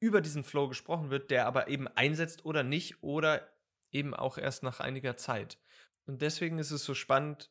über 0.00 0.22
diesen 0.22 0.42
Flow 0.42 0.66
gesprochen 0.68 1.10
wird, 1.10 1.30
der 1.30 1.46
aber 1.46 1.68
eben 1.68 1.86
einsetzt 1.86 2.44
oder 2.44 2.62
nicht 2.62 3.02
oder 3.02 3.46
eben 3.92 4.14
auch 4.14 4.38
erst 4.38 4.62
nach 4.62 4.80
einiger 4.80 5.16
Zeit. 5.16 5.58
Und 6.06 6.22
deswegen 6.22 6.58
ist 6.58 6.70
es 6.70 6.84
so 6.84 6.94
spannend, 6.94 7.50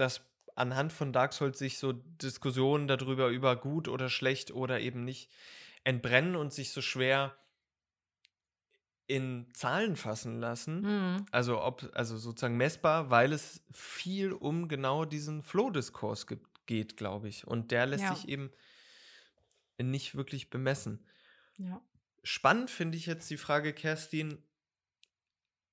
dass 0.00 0.22
anhand 0.54 0.92
von 0.92 1.12
Dark 1.12 1.32
Souls 1.32 1.58
sich 1.58 1.78
so 1.78 1.92
Diskussionen 1.92 2.88
darüber 2.88 3.28
über 3.28 3.56
gut 3.56 3.88
oder 3.88 4.08
schlecht 4.08 4.50
oder 4.50 4.80
eben 4.80 5.04
nicht 5.04 5.30
entbrennen 5.84 6.36
und 6.36 6.52
sich 6.52 6.72
so 6.72 6.82
schwer 6.82 7.36
in 9.06 9.46
Zahlen 9.54 9.96
fassen 9.96 10.38
lassen. 10.38 10.82
Mhm. 10.82 11.26
Also 11.30 11.62
ob, 11.62 11.88
also 11.94 12.18
sozusagen 12.18 12.56
messbar, 12.56 13.10
weil 13.10 13.32
es 13.32 13.62
viel 13.72 14.32
um 14.32 14.68
genau 14.68 15.04
diesen 15.04 15.42
Flow-Diskurs 15.42 16.26
geht, 16.66 16.96
glaube 16.96 17.28
ich. 17.28 17.46
Und 17.46 17.70
der 17.70 17.86
lässt 17.86 18.04
Ja. 18.04 18.14
sich 18.14 18.28
eben 18.28 18.50
nicht 19.80 20.14
wirklich 20.14 20.50
bemessen. 20.50 21.06
Ja. 21.56 21.80
Spannend 22.22 22.70
finde 22.70 22.98
ich 22.98 23.06
jetzt 23.06 23.30
die 23.30 23.38
Frage, 23.38 23.72
Kerstin, 23.72 24.42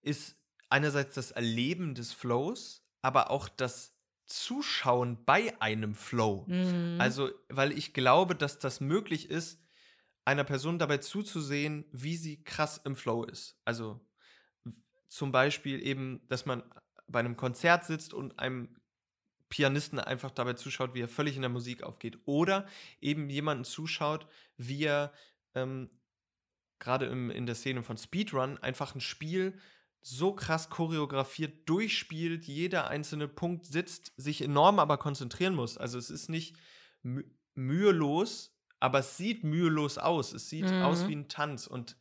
ist 0.02 0.38
einerseits 0.70 1.16
das 1.16 1.32
Erleben 1.32 1.96
des 1.96 2.14
Flows, 2.14 2.88
aber 3.02 3.32
auch 3.32 3.50
das 3.50 3.95
Zuschauen 4.26 5.24
bei 5.26 5.60
einem 5.62 5.96
Flow. 5.96 6.46
Mhm. 6.48 6.98
Also, 7.00 7.30
weil 7.50 7.72
ich 7.72 7.94
glaube, 7.94 8.36
dass 8.36 8.60
das 8.60 8.82
möglich 8.82 9.30
ist, 9.30 9.62
einer 10.26 10.44
Person 10.44 10.80
dabei 10.80 10.98
zuzusehen, 10.98 11.86
wie 11.92 12.18
sie 12.18 12.44
krass 12.44 12.82
im 12.84 12.96
Flow 12.96 13.24
ist. 13.24 13.60
Also 13.64 14.04
zum 15.08 15.32
Beispiel 15.32 15.86
eben, 15.86 16.28
dass 16.28 16.48
man 16.48 16.64
bei 17.08 17.20
einem 17.20 17.38
Konzert 17.38 17.86
sitzt 17.86 18.14
und 18.14 18.40
einem 18.40 18.76
Pianisten 19.50 20.00
einfach 20.00 20.32
dabei 20.32 20.54
zuschaut, 20.54 20.96
wie 20.96 21.02
er 21.02 21.08
völlig 21.08 21.36
in 21.36 21.44
der 21.44 21.50
Musik 21.50 21.84
aufgeht. 21.84 22.18
Oder 22.26 22.68
eben 23.00 23.30
jemanden 23.30 23.64
zuschaut, 23.64 24.28
wie 24.58 24.84
er 24.86 25.14
ähm, 25.54 25.92
gerade 26.80 27.06
in 27.06 27.46
der 27.46 27.56
Szene 27.56 27.84
von 27.84 27.98
Speedrun 27.98 28.58
einfach 28.58 28.96
ein 28.96 29.02
Spiel 29.02 29.60
so 30.08 30.34
krass 30.36 30.70
choreografiert 30.70 31.68
durchspielt, 31.68 32.46
jeder 32.46 32.88
einzelne 32.90 33.28
Punkt 33.28 33.66
sitzt, 33.66 34.14
sich 34.18 34.42
enorm 34.44 34.78
aber 34.80 34.98
konzentrieren 35.00 35.56
muss. 35.56 35.78
Also 35.78 35.98
es 35.98 36.10
ist 36.12 36.30
nicht 36.30 36.58
mü 37.02 37.24
mühelos, 37.56 38.56
aber 38.80 39.00
es 39.00 39.18
sieht 39.18 39.44
mühelos 39.44 39.98
aus. 39.98 40.34
Es 40.34 40.50
sieht 40.50 40.66
Mhm. 40.72 40.82
aus 40.82 41.08
wie 41.08 41.16
ein 41.16 41.30
Tanz 41.30 41.68
und 41.68 41.98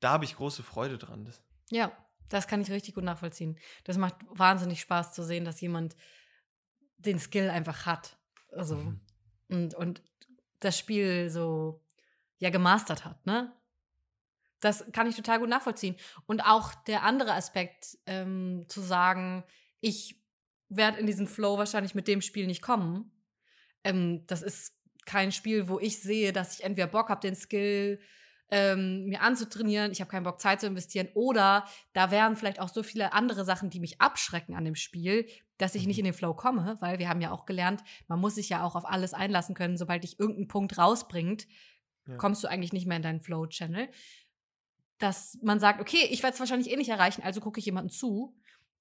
da 0.00 0.10
habe 0.12 0.24
ich 0.24 0.36
große 0.36 0.62
Freude 0.62 0.98
dran. 0.98 1.24
Das, 1.24 1.42
Ja, 1.70 1.92
das 2.28 2.46
kann 2.46 2.60
ich 2.60 2.70
richtig 2.70 2.94
gut 2.94 3.04
nachvollziehen. 3.04 3.58
Das 3.84 3.96
macht 3.98 4.16
wahnsinnig 4.28 4.80
Spaß 4.80 5.12
zu 5.12 5.22
sehen, 5.22 5.44
dass 5.44 5.60
jemand 5.60 5.96
den 6.98 7.18
Skill 7.18 7.50
einfach 7.50 7.86
hat. 7.86 8.18
Also, 8.52 8.76
Mhm. 8.76 9.00
und, 9.48 9.74
und 9.74 10.02
das 10.60 10.78
Spiel 10.78 11.30
so, 11.30 11.84
ja, 12.38 12.50
gemastert 12.50 13.04
hat, 13.04 13.24
ne? 13.26 13.52
Das 14.60 14.84
kann 14.92 15.06
ich 15.06 15.16
total 15.16 15.38
gut 15.38 15.48
nachvollziehen. 15.48 15.96
Und 16.26 16.40
auch 16.40 16.74
der 16.74 17.02
andere 17.04 17.32
Aspekt, 17.34 17.98
ähm, 18.06 18.64
zu 18.68 18.80
sagen, 18.80 19.44
ich 19.80 20.20
werde 20.68 20.98
in 20.98 21.06
diesen 21.06 21.26
Flow 21.26 21.58
wahrscheinlich 21.58 21.94
mit 21.94 22.08
dem 22.08 22.20
Spiel 22.20 22.46
nicht 22.46 22.62
kommen. 22.62 23.10
Ähm, 23.84 24.26
das 24.26 24.42
ist 24.42 24.74
kein 25.06 25.32
Spiel, 25.32 25.68
wo 25.68 25.78
ich 25.78 26.00
sehe, 26.02 26.32
dass 26.32 26.58
ich 26.58 26.64
entweder 26.64 26.88
Bock 26.88 27.08
habe, 27.08 27.20
den 27.20 27.34
Skill 27.36 28.00
ähm, 28.50 29.04
mir 29.06 29.20
anzutrainieren, 29.20 29.92
ich 29.92 30.00
habe 30.00 30.10
keinen 30.10 30.24
Bock, 30.24 30.40
Zeit 30.40 30.60
zu 30.60 30.66
investieren, 30.66 31.08
oder 31.14 31.66
da 31.92 32.10
wären 32.10 32.34
vielleicht 32.34 32.60
auch 32.60 32.70
so 32.70 32.82
viele 32.82 33.12
andere 33.12 33.44
Sachen, 33.44 33.68
die 33.68 33.78
mich 33.78 34.00
abschrecken 34.00 34.54
an 34.54 34.64
dem 34.64 34.74
Spiel, 34.74 35.28
dass 35.58 35.74
ich 35.74 35.82
Mhm. 35.82 35.88
nicht 35.88 35.98
in 35.98 36.04
den 36.06 36.14
Flow 36.14 36.32
komme, 36.34 36.76
weil 36.80 36.98
wir 36.98 37.10
haben 37.10 37.20
ja 37.20 37.30
auch 37.30 37.44
gelernt, 37.44 37.82
man 38.06 38.18
muss 38.20 38.36
sich 38.36 38.48
ja 38.48 38.64
auch 38.64 38.74
auf 38.74 38.86
alles 38.86 39.12
einlassen 39.12 39.54
können, 39.54 39.76
sobald 39.76 40.02
dich 40.02 40.18
irgendein 40.18 40.48
Punkt 40.48 40.78
rausbringt, 40.78 41.46
Ja. 42.06 42.16
kommst 42.16 42.42
du 42.42 42.48
eigentlich 42.48 42.72
nicht 42.72 42.86
mehr 42.86 42.96
in 42.96 43.02
deinen 43.02 43.20
Flow-Channel. 43.20 43.88
Dass 44.98 45.38
man 45.42 45.60
sagt, 45.60 45.80
okay, 45.80 46.08
ich 46.10 46.22
werde 46.22 46.34
es 46.34 46.40
wahrscheinlich 46.40 46.70
eh 46.70 46.76
nicht 46.76 46.90
erreichen, 46.90 47.22
also 47.22 47.40
gucke 47.40 47.60
ich 47.60 47.66
jemanden 47.66 47.90
zu, 47.90 48.36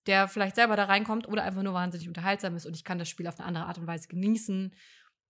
der 0.07 0.27
vielleicht 0.27 0.55
selber 0.55 0.75
da 0.75 0.85
reinkommt 0.85 1.27
oder 1.27 1.43
einfach 1.43 1.63
nur 1.63 1.73
wahnsinnig 1.73 2.07
unterhaltsam 2.07 2.55
ist 2.55 2.65
und 2.65 2.75
ich 2.75 2.83
kann 2.83 2.97
das 2.97 3.09
Spiel 3.09 3.27
auf 3.27 3.39
eine 3.39 3.47
andere 3.47 3.65
Art 3.65 3.77
und 3.77 3.87
Weise 3.87 4.07
genießen 4.07 4.73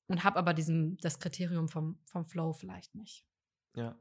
und 0.07 0.23
habe 0.23 0.37
aber 0.37 0.53
diesen, 0.53 0.97
das 0.97 1.19
Kriterium 1.19 1.67
vom, 1.67 1.99
vom 2.05 2.23
Flow 2.23 2.53
vielleicht 2.53 2.95
nicht. 2.95 3.25
Ja. 3.75 3.99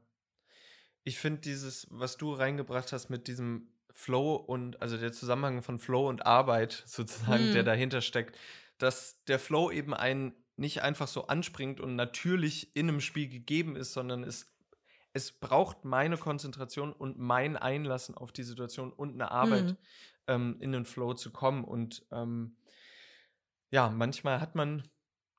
Ich 1.03 1.19
finde 1.19 1.41
dieses, 1.41 1.87
was 1.89 2.17
du 2.17 2.33
reingebracht 2.33 2.91
hast 2.93 3.09
mit 3.09 3.27
diesem 3.27 3.69
Flow 3.93 4.35
und, 4.35 4.81
also 4.81 4.97
der 4.97 5.11
Zusammenhang 5.11 5.63
von 5.63 5.79
Flow 5.79 6.07
und 6.07 6.25
Arbeit 6.25 6.83
sozusagen, 6.85 7.45
Hm. 7.45 7.53
der 7.53 7.63
dahinter 7.63 8.01
steckt, 8.01 8.37
dass 8.77 9.23
der 9.25 9.39
Flow 9.39 9.71
eben 9.71 9.93
einen 9.93 10.33
nicht 10.55 10.81
einfach 10.81 11.07
so 11.07 11.27
anspringt 11.27 11.79
und 11.79 11.95
natürlich 11.95 12.75
in 12.75 12.89
einem 12.89 13.01
Spiel 13.01 13.27
gegeben 13.27 13.75
ist, 13.75 13.93
sondern 13.93 14.23
es, 14.23 14.51
es 15.17 15.31
braucht 15.31 15.83
meine 15.83 16.17
Konzentration 16.17 16.93
und 16.93 17.17
mein 17.17 17.57
Einlassen 17.57 18.15
auf 18.15 18.31
die 18.31 18.43
Situation 18.43 18.93
und 18.93 19.13
eine 19.13 19.31
Arbeit, 19.31 19.71
Mhm. 19.71 19.77
ähm, 20.27 20.57
in 20.61 20.71
den 20.71 20.85
Flow 20.85 21.13
zu 21.13 21.31
kommen. 21.31 21.63
Und 21.63 22.05
ähm, 22.11 22.55
ja, 23.71 23.89
manchmal 23.89 24.39
hat 24.39 24.55
man 24.55 24.87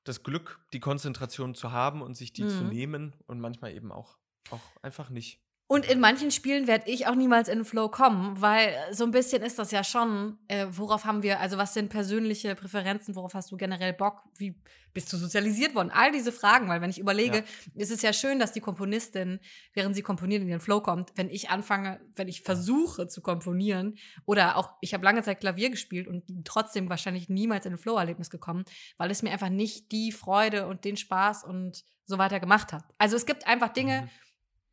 das 0.03 0.23
Glück, 0.23 0.59
die 0.73 0.79
Konzentration 0.79 1.55
zu 1.55 1.71
haben 1.71 2.01
und 2.01 2.15
sich 2.15 2.33
die 2.33 2.47
zu 2.47 2.63
Mhm. 2.63 2.69
nehmen 2.69 3.15
und 3.27 3.39
manchmal 3.39 3.73
eben 3.73 3.91
auch, 3.91 4.17
auch 4.51 4.61
einfach 4.81 5.09
nicht. 5.09 5.41
Und 5.71 5.85
in 5.87 5.99
manchen 5.99 6.31
Spielen 6.31 6.65
werde 6.65 6.89
ich 6.89 7.05
auch 7.05 7.13
niemals 7.13 7.47
in 7.47 7.59
den 7.59 7.63
Flow 7.65 7.89
kommen, 7.89 8.41
weil 8.41 8.75
so 8.91 9.03
ein 9.03 9.11
bisschen 9.11 9.43
ist 9.43 9.59
das 9.59 9.69
ja 9.69 9.83
schon, 9.83 10.39
äh, 10.47 10.65
worauf 10.71 11.05
haben 11.05 11.21
wir, 11.21 11.39
also 11.39 11.59
was 11.59 11.75
sind 11.75 11.89
persönliche 11.89 12.55
Präferenzen, 12.55 13.15
worauf 13.15 13.35
hast 13.35 13.51
du 13.51 13.55
generell 13.57 13.93
Bock, 13.93 14.23
wie 14.35 14.59
bist 14.93 15.13
du 15.13 15.17
sozialisiert 15.17 15.75
worden? 15.75 15.91
All 15.93 16.11
diese 16.11 16.31
Fragen, 16.31 16.69
weil 16.69 16.81
wenn 16.81 16.89
ich 16.89 16.97
überlege, 16.97 17.37
Ja. 17.37 17.43
ist 17.75 17.91
es 17.91 18.01
ja 18.01 18.13
schön, 18.13 18.39
dass 18.39 18.51
die 18.51 18.61
Komponistin, 18.61 19.39
während 19.75 19.95
sie 19.95 20.01
komponiert, 20.01 20.41
in 20.41 20.47
den 20.47 20.59
Flow 20.59 20.81
kommt, 20.81 21.11
wenn 21.15 21.29
ich 21.29 21.51
anfange, 21.51 22.01
wenn 22.15 22.27
ich 22.27 22.41
versuche 22.41 23.07
zu 23.07 23.21
komponieren 23.21 23.95
oder 24.25 24.57
auch, 24.57 24.71
ich 24.81 24.95
habe 24.95 25.05
lange 25.05 25.21
Zeit 25.21 25.39
Klavier 25.39 25.69
gespielt 25.69 26.07
und 26.07 26.23
trotzdem 26.45 26.89
wahrscheinlich 26.89 27.29
niemals 27.29 27.67
in 27.67 27.73
ein 27.73 27.77
Flow-Erlebnis 27.77 28.31
gekommen, 28.31 28.65
weil 28.97 29.11
es 29.11 29.21
mir 29.21 29.29
einfach 29.31 29.49
nicht 29.49 29.91
die 29.91 30.11
Freude 30.11 30.65
und 30.65 30.83
den 30.83 30.97
Spaß 30.97 31.43
und 31.43 31.83
so 32.05 32.17
weiter 32.17 32.39
gemacht 32.39 32.73
hat. 32.73 32.85
Also 32.97 33.15
es 33.15 33.27
gibt 33.27 33.45
einfach 33.45 33.69
Dinge, 33.69 34.01
Mhm. 34.01 34.09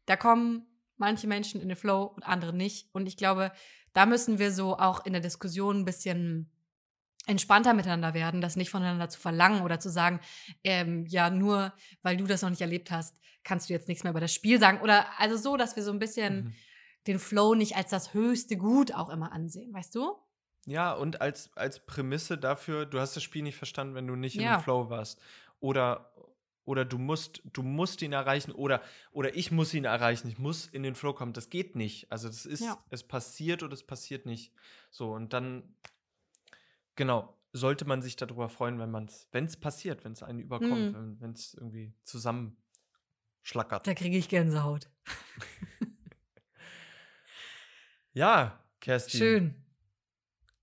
da 0.06 0.16
kommen 0.16 0.66
manche 0.98 1.26
Menschen 1.26 1.60
in 1.60 1.68
den 1.68 1.76
Flow 1.76 2.04
und 2.04 2.22
andere 2.22 2.52
nicht. 2.52 2.88
Und 2.92 3.06
ich 3.06 3.16
glaube, 3.16 3.52
da 3.92 4.06
müssen 4.06 4.38
wir 4.38 4.52
so 4.52 4.76
auch 4.78 5.04
in 5.06 5.12
der 5.12 5.22
Diskussion 5.22 5.80
ein 5.80 5.84
bisschen 5.84 6.50
entspannter 7.26 7.74
miteinander 7.74 8.14
werden, 8.14 8.40
das 8.40 8.56
nicht 8.56 8.70
voneinander 8.70 9.08
zu 9.08 9.18
verlangen 9.20 9.62
oder 9.62 9.80
zu 9.80 9.90
sagen, 9.90 10.20
ähm, 10.62 11.06
ja, 11.06 11.28
nur 11.30 11.72
weil 12.02 12.16
du 12.16 12.24
das 12.26 12.42
noch 12.42 12.50
nicht 12.50 12.60
erlebt 12.60 12.90
hast, 12.90 13.16
kannst 13.42 13.68
du 13.68 13.72
jetzt 13.72 13.88
nichts 13.88 14.04
mehr 14.04 14.12
über 14.12 14.20
das 14.20 14.32
Spiel 14.32 14.60
sagen. 14.60 14.80
Oder 14.80 15.06
also 15.18 15.36
so, 15.36 15.56
dass 15.56 15.74
wir 15.76 15.82
so 15.82 15.90
ein 15.92 15.98
bisschen 15.98 16.44
Mhm. 16.44 16.52
den 17.08 17.18
Flow 17.18 17.54
nicht 17.54 17.76
als 17.76 17.90
das 17.90 18.14
höchste 18.14 18.56
Gut 18.56 18.94
auch 18.94 19.08
immer 19.10 19.32
ansehen, 19.32 19.72
weißt 19.74 19.94
du? 19.94 20.14
Ja, 20.66 20.92
und 20.92 21.20
als, 21.20 21.50
als 21.56 21.84
Prämisse 21.86 22.38
dafür, 22.38 22.86
du 22.86 22.98
hast 23.00 23.14
das 23.16 23.22
Spiel 23.22 23.42
nicht 23.42 23.56
verstanden, 23.56 23.94
wenn 23.94 24.06
du 24.06 24.16
nicht 24.16 24.36
in 24.36 24.42
Ja. 24.42 24.56
dem 24.56 24.62
Flow 24.62 24.90
warst. 24.90 25.20
Oder, 25.60 26.12
oder 26.66 26.84
du 26.84 26.98
musst, 26.98 27.40
du 27.52 27.62
musst 27.62 28.02
ihn 28.02 28.12
erreichen 28.12 28.52
oder, 28.52 28.82
oder 29.12 29.34
ich 29.34 29.50
muss 29.50 29.72
ihn 29.72 29.84
erreichen, 29.86 30.28
ich 30.28 30.36
muss 30.38 30.66
in 30.66 30.82
den 30.82 30.94
Flow 30.94 31.14
kommen. 31.14 31.32
Das 31.32 31.48
geht 31.48 31.74
nicht. 31.76 32.12
Also 32.12 32.28
das 32.28 32.44
ist, 32.44 32.60
Ja. 32.60 32.76
es 32.90 33.02
passiert 33.02 33.62
oder 33.62 33.72
es 33.72 33.82
passiert 33.84 34.26
nicht. 34.26 34.52
So, 34.90 35.12
und 35.14 35.32
dann, 35.32 35.74
genau, 36.96 37.32
sollte 37.52 37.86
man 37.86 38.02
sich 38.02 38.16
darüber 38.16 38.50
freuen, 38.50 38.78
wenn 38.78 38.90
man 38.90 39.06
es, 39.06 39.28
wenn 39.32 39.46
es 39.46 39.56
passiert, 39.56 40.04
wenn 40.04 40.12
es 40.12 40.22
einen 40.22 40.40
überkommt, 40.40 40.92
Mhm. 40.92 41.16
wenn 41.20 41.30
es 41.32 41.54
irgendwie 41.54 41.94
zusammenschlackert. 42.04 43.86
Da 43.86 43.94
kriege 43.94 44.18
ich 44.18 44.28
Gänsehaut. 44.28 44.90
Ja, 48.12 48.64
Kerstin. 48.80 49.18
Schön. 49.18 49.54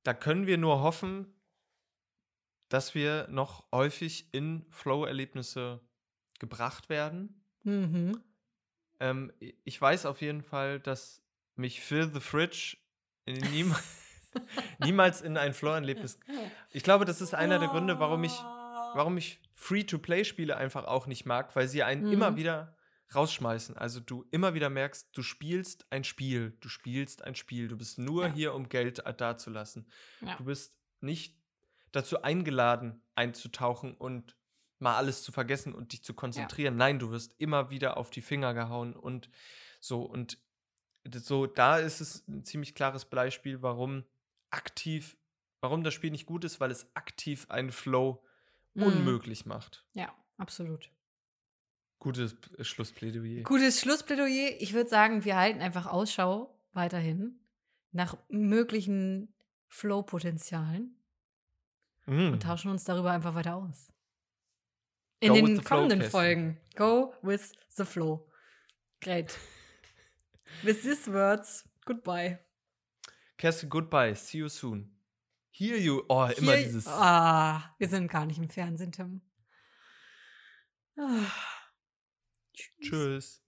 Da 0.04 0.14
können 0.14 0.48
wir 0.48 0.58
nur 0.58 0.82
hoffen, 0.82 1.28
dass 2.70 2.96
wir 2.96 3.28
noch 3.30 3.72
häufig 3.72 4.34
in 4.34 4.66
Flow-Erlebnisse 4.72 5.80
gebracht 6.44 6.90
werden. 6.90 7.42
Mhm. 7.64 8.20
Ähm, 9.00 9.32
ich 9.64 9.80
weiß 9.82 10.06
auf 10.06 10.20
jeden 10.22 10.42
Fall, 10.44 10.80
dass 10.82 11.22
mich 11.56 11.80
Phil 11.82 12.12
the 12.14 12.20
Fridge 12.20 12.78
niem 13.26 13.74
niemals 14.80 15.22
in 15.22 15.38
ein 15.38 15.54
Flow-Erlebnis. 15.54 16.20
Ich 16.76 16.82
glaube, 16.84 17.06
das 17.06 17.22
ist 17.22 17.34
einer 17.36 17.60
der 17.60 17.68
Gründe, 17.70 18.00
warum 18.00 18.24
ich, 18.24 18.34
warum 18.96 19.16
ich 19.18 19.40
Free-to-Play-Spiele 19.54 20.58
einfach 20.58 20.86
auch 20.86 21.06
nicht 21.06 21.24
mag, 21.26 21.56
weil 21.56 21.68
sie 21.68 21.84
einen 21.84 22.08
Mhm. 22.08 22.12
immer 22.14 22.36
wieder 22.36 22.76
rausschmeißen. 23.14 23.78
Also 23.78 24.00
du 24.00 24.26
immer 24.32 24.56
wieder 24.56 24.72
merkst, 24.72 25.16
du 25.16 25.22
spielst 25.22 25.86
ein 25.92 26.04
Spiel, 26.04 26.58
du 26.62 26.68
spielst 26.70 27.24
ein 27.24 27.36
Spiel, 27.36 27.68
du 27.68 27.78
bist 27.78 28.00
nur 28.00 28.26
Ja. 28.28 28.34
hier, 28.34 28.54
um 28.56 28.70
Geld 28.70 29.06
äh, 29.06 29.14
dazulassen. 29.14 29.88
Ja. 30.22 30.36
Du 30.38 30.46
bist 30.46 30.76
nicht 31.00 31.38
dazu 31.92 32.24
eingeladen, 32.24 33.04
einzutauchen 33.14 33.94
und 33.94 34.36
mal 34.84 34.96
alles 34.98 35.24
zu 35.24 35.32
vergessen 35.32 35.74
und 35.74 35.92
dich 35.94 36.04
zu 36.04 36.14
konzentrieren. 36.14 36.76
Nein, 36.76 37.00
du 37.00 37.10
wirst 37.10 37.34
immer 37.40 37.70
wieder 37.72 37.98
auf 37.98 38.12
die 38.12 38.22
Finger 38.22 38.54
gehauen 38.54 38.96
und 38.96 39.30
so. 39.80 40.04
Und 40.04 40.38
so, 41.16 41.48
da 41.48 41.78
ist 41.80 42.00
es 42.02 42.28
ein 42.28 42.44
ziemlich 42.46 42.76
klares 42.76 43.06
Beispiel, 43.06 43.62
warum 43.62 44.04
aktiv, 44.52 45.18
warum 45.62 45.84
das 45.84 45.94
Spiel 45.94 46.12
nicht 46.12 46.26
gut 46.28 46.44
ist, 46.44 46.60
weil 46.60 46.70
es 46.72 46.88
aktiv 46.96 47.48
einen 47.50 47.72
Flow 47.72 48.24
Mhm. 48.76 48.84
unmöglich 48.84 49.46
macht. 49.46 49.86
Ja, 49.94 50.14
absolut. 50.38 50.90
Gutes 52.00 52.36
P- 52.36 52.64
Schlussplädoyer. 52.64 53.44
Gutes 53.44 53.80
Schlussplädoyer. 53.80 54.60
Ich 54.60 54.74
würde 54.74 54.90
sagen, 54.90 55.24
wir 55.26 55.38
halten 55.38 55.62
einfach 55.62 55.86
Ausschau 55.86 56.60
weiterhin 56.74 57.40
nach 57.92 58.18
möglichen 58.30 59.34
Flow-Potenzialen 59.68 60.98
Mm. 62.06 62.34
und 62.34 62.44
tauschen 62.44 62.70
uns 62.72 62.84
darüber 62.84 63.12
einfach 63.12 63.36
weiter 63.36 63.56
aus. 63.56 63.93
In 65.24 65.30
Go 65.30 65.36
den 65.36 65.56
the 65.56 65.62
flow, 65.62 65.78
kommenden 65.78 66.00
Kerstin. 66.00 66.12
Folgen. 66.12 66.58
Go 66.76 67.14
with 67.22 67.54
the 67.78 67.86
flow. 67.86 68.28
Great. 69.02 69.38
with 70.64 70.82
these 70.84 71.08
words, 71.12 71.64
goodbye. 71.86 72.40
Kerstin, 73.38 73.70
goodbye. 73.70 74.14
See 74.16 74.40
you 74.40 74.50
soon. 74.50 74.90
Hear 75.52 75.78
you. 75.78 76.04
Oh, 76.10 76.26
immer 76.38 76.56
Hier- 76.56 76.64
dieses. 76.66 76.88
Ah, 76.88 77.74
wir 77.78 77.88
sind 77.88 78.10
gar 78.12 78.26
nicht 78.26 78.38
im 78.40 78.50
Fernsehen, 78.50 78.92
Tim. 78.92 79.22
Ah. 80.98 81.32
Tschüss. 82.82 83.43